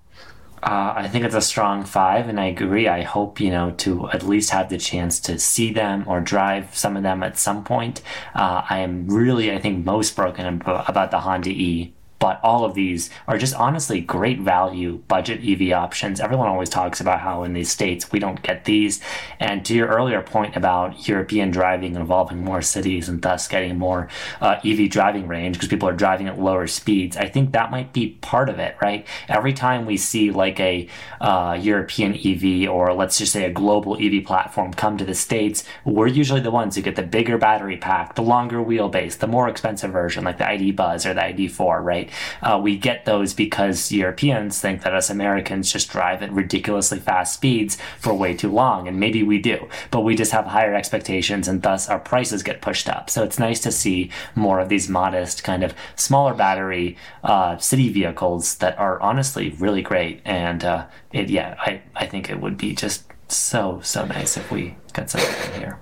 Uh, 0.63 0.93
I 0.95 1.07
think 1.07 1.25
it's 1.25 1.35
a 1.35 1.41
strong 1.41 1.83
five, 1.83 2.27
and 2.27 2.39
I 2.39 2.45
agree. 2.45 2.87
I 2.87 3.03
hope 3.03 3.39
you 3.39 3.51
know 3.51 3.71
to 3.77 4.09
at 4.09 4.23
least 4.23 4.49
have 4.49 4.69
the 4.69 4.79
chance 4.79 5.19
to 5.21 5.37
see 5.37 5.71
them 5.71 6.03
or 6.07 6.19
drive 6.21 6.75
some 6.75 6.97
of 6.97 7.03
them 7.03 7.21
at 7.21 7.37
some 7.37 7.63
point. 7.63 8.01
Uh, 8.33 8.63
I 8.67 8.79
am 8.79 9.07
really, 9.07 9.51
I 9.51 9.59
think, 9.59 9.85
most 9.85 10.15
broken 10.15 10.61
about 10.65 11.11
the 11.11 11.19
Honda 11.19 11.49
E 11.49 11.93
but 12.19 12.39
all 12.43 12.65
of 12.65 12.73
these 12.73 13.09
are 13.27 13.37
just 13.37 13.55
honestly 13.55 14.01
great 14.01 14.39
value 14.39 14.97
budget 15.07 15.41
EV 15.43 15.73
options. 15.73 16.19
Everyone 16.19 16.47
always 16.47 16.69
talks 16.69 17.01
about 17.01 17.19
how 17.19 17.43
in 17.43 17.53
these 17.53 17.71
states 17.71 18.11
we 18.11 18.19
don't 18.19 18.41
get 18.41 18.65
these. 18.65 19.01
And 19.39 19.65
to 19.65 19.73
your 19.73 19.87
earlier 19.87 20.21
point 20.21 20.55
about 20.55 21.07
European 21.07 21.51
driving 21.51 21.95
involving 21.95 22.43
more 22.43 22.61
cities 22.61 23.09
and 23.09 23.21
thus 23.21 23.47
getting 23.47 23.77
more 23.77 24.07
uh, 24.41 24.59
EV 24.63 24.89
driving 24.89 25.27
range 25.27 25.55
because 25.55 25.69
people 25.69 25.89
are 25.89 25.95
driving 25.95 26.27
at 26.27 26.39
lower 26.39 26.67
speeds, 26.67 27.17
I 27.17 27.27
think 27.27 27.51
that 27.51 27.71
might 27.71 27.93
be 27.93 28.17
part 28.21 28.49
of 28.49 28.59
it, 28.59 28.75
right? 28.81 29.05
Every 29.27 29.53
time 29.53 29.85
we 29.85 29.97
see 29.97 30.31
like 30.31 30.59
a 30.59 30.87
uh, 31.19 31.57
European 31.61 32.13
EV 32.15 32.69
or 32.69 32.93
let's 32.93 33.17
just 33.17 33.33
say 33.33 33.45
a 33.45 33.51
global 33.51 33.97
EV 33.99 34.25
platform 34.25 34.73
come 34.73 34.97
to 34.97 35.05
the 35.05 35.15
states, 35.15 35.63
we're 35.83 36.07
usually 36.07 36.41
the 36.41 36.51
ones 36.51 36.75
who 36.75 36.81
get 36.81 36.95
the 36.95 37.03
bigger 37.03 37.37
battery 37.37 37.77
pack, 37.77 38.15
the 38.15 38.21
longer 38.21 38.57
wheelbase, 38.57 39.17
the 39.17 39.27
more 39.27 39.49
expensive 39.49 39.91
version 39.91 40.23
like 40.23 40.37
the 40.37 40.49
ID 40.49 40.71
Buzz 40.71 41.05
or 41.05 41.13
the 41.13 41.21
ID4, 41.21 41.83
right? 41.83 42.04
Right? 42.05 42.51
Uh, 42.53 42.59
we 42.59 42.77
get 42.77 43.05
those 43.05 43.33
because 43.33 43.91
Europeans 43.91 44.59
think 44.59 44.81
that 44.83 44.93
us 44.93 45.09
Americans 45.09 45.71
just 45.71 45.89
drive 45.89 46.21
at 46.23 46.31
ridiculously 46.31 46.99
fast 46.99 47.33
speeds 47.33 47.77
for 47.99 48.13
way 48.13 48.35
too 48.35 48.51
long, 48.51 48.87
and 48.87 48.99
maybe 48.99 49.23
we 49.23 49.39
do, 49.39 49.67
but 49.91 50.01
we 50.01 50.15
just 50.15 50.31
have 50.31 50.45
higher 50.45 50.73
expectations, 50.73 51.47
and 51.47 51.61
thus 51.61 51.89
our 51.89 51.99
prices 51.99 52.43
get 52.43 52.61
pushed 52.61 52.89
up. 52.89 53.09
So 53.09 53.23
it's 53.23 53.39
nice 53.39 53.59
to 53.61 53.71
see 53.71 54.09
more 54.35 54.59
of 54.59 54.69
these 54.69 54.89
modest, 54.89 55.43
kind 55.43 55.63
of 55.63 55.73
smaller 55.95 56.33
battery 56.33 56.97
uh, 57.23 57.57
city 57.57 57.89
vehicles 57.89 58.55
that 58.55 58.77
are 58.77 59.01
honestly 59.01 59.49
really 59.59 59.81
great. 59.81 60.21
And 60.25 60.63
uh, 60.63 60.85
it, 61.11 61.29
yeah, 61.29 61.55
I, 61.59 61.81
I 61.95 62.05
think 62.05 62.29
it 62.29 62.39
would 62.39 62.57
be 62.57 62.75
just 62.75 63.05
so 63.27 63.79
so 63.81 64.05
nice 64.05 64.37
if 64.37 64.51
we 64.51 64.75
got 64.93 65.09
something 65.09 65.59
here. 65.59 65.79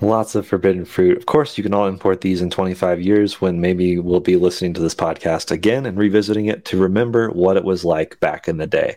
Lots 0.00 0.34
of 0.34 0.46
forbidden 0.46 0.84
fruit. 0.84 1.16
Of 1.16 1.26
course, 1.26 1.56
you 1.56 1.62
can 1.62 1.74
all 1.74 1.86
import 1.86 2.22
these 2.22 2.42
in 2.42 2.50
25 2.50 3.00
years 3.00 3.40
when 3.40 3.60
maybe 3.60 3.98
we'll 3.98 4.20
be 4.20 4.36
listening 4.36 4.74
to 4.74 4.80
this 4.80 4.94
podcast 4.94 5.50
again 5.50 5.86
and 5.86 5.96
revisiting 5.96 6.46
it 6.46 6.64
to 6.66 6.76
remember 6.76 7.28
what 7.30 7.56
it 7.56 7.64
was 7.64 7.84
like 7.84 8.18
back 8.18 8.48
in 8.48 8.56
the 8.56 8.66
day. 8.66 8.96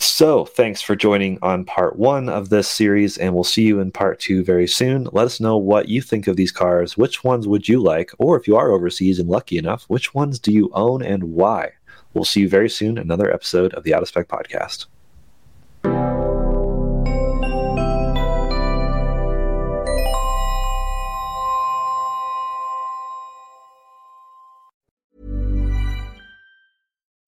So, 0.00 0.44
thanks 0.44 0.82
for 0.82 0.96
joining 0.96 1.38
on 1.40 1.64
part 1.64 1.96
one 1.96 2.28
of 2.28 2.48
this 2.50 2.68
series, 2.68 3.16
and 3.16 3.32
we'll 3.34 3.44
see 3.44 3.62
you 3.62 3.80
in 3.80 3.90
part 3.90 4.20
two 4.20 4.44
very 4.44 4.66
soon. 4.66 5.08
Let 5.12 5.26
us 5.26 5.40
know 5.40 5.56
what 5.56 5.88
you 5.88 6.02
think 6.02 6.26
of 6.26 6.36
these 6.36 6.52
cars. 6.52 6.96
Which 6.96 7.24
ones 7.24 7.48
would 7.48 7.68
you 7.68 7.80
like? 7.80 8.10
Or 8.18 8.36
if 8.36 8.46
you 8.46 8.56
are 8.56 8.70
overseas 8.70 9.18
and 9.18 9.30
lucky 9.30 9.56
enough, 9.56 9.84
which 9.88 10.12
ones 10.14 10.38
do 10.38 10.52
you 10.52 10.70
own 10.74 11.02
and 11.02 11.24
why? 11.32 11.70
We'll 12.12 12.24
see 12.24 12.40
you 12.40 12.48
very 12.48 12.68
soon. 12.68 12.98
Another 12.98 13.32
episode 13.32 13.72
of 13.74 13.84
the 13.84 13.94
Out 13.94 14.02
of 14.02 14.08
Spec 14.08 14.28
podcast. 14.28 14.86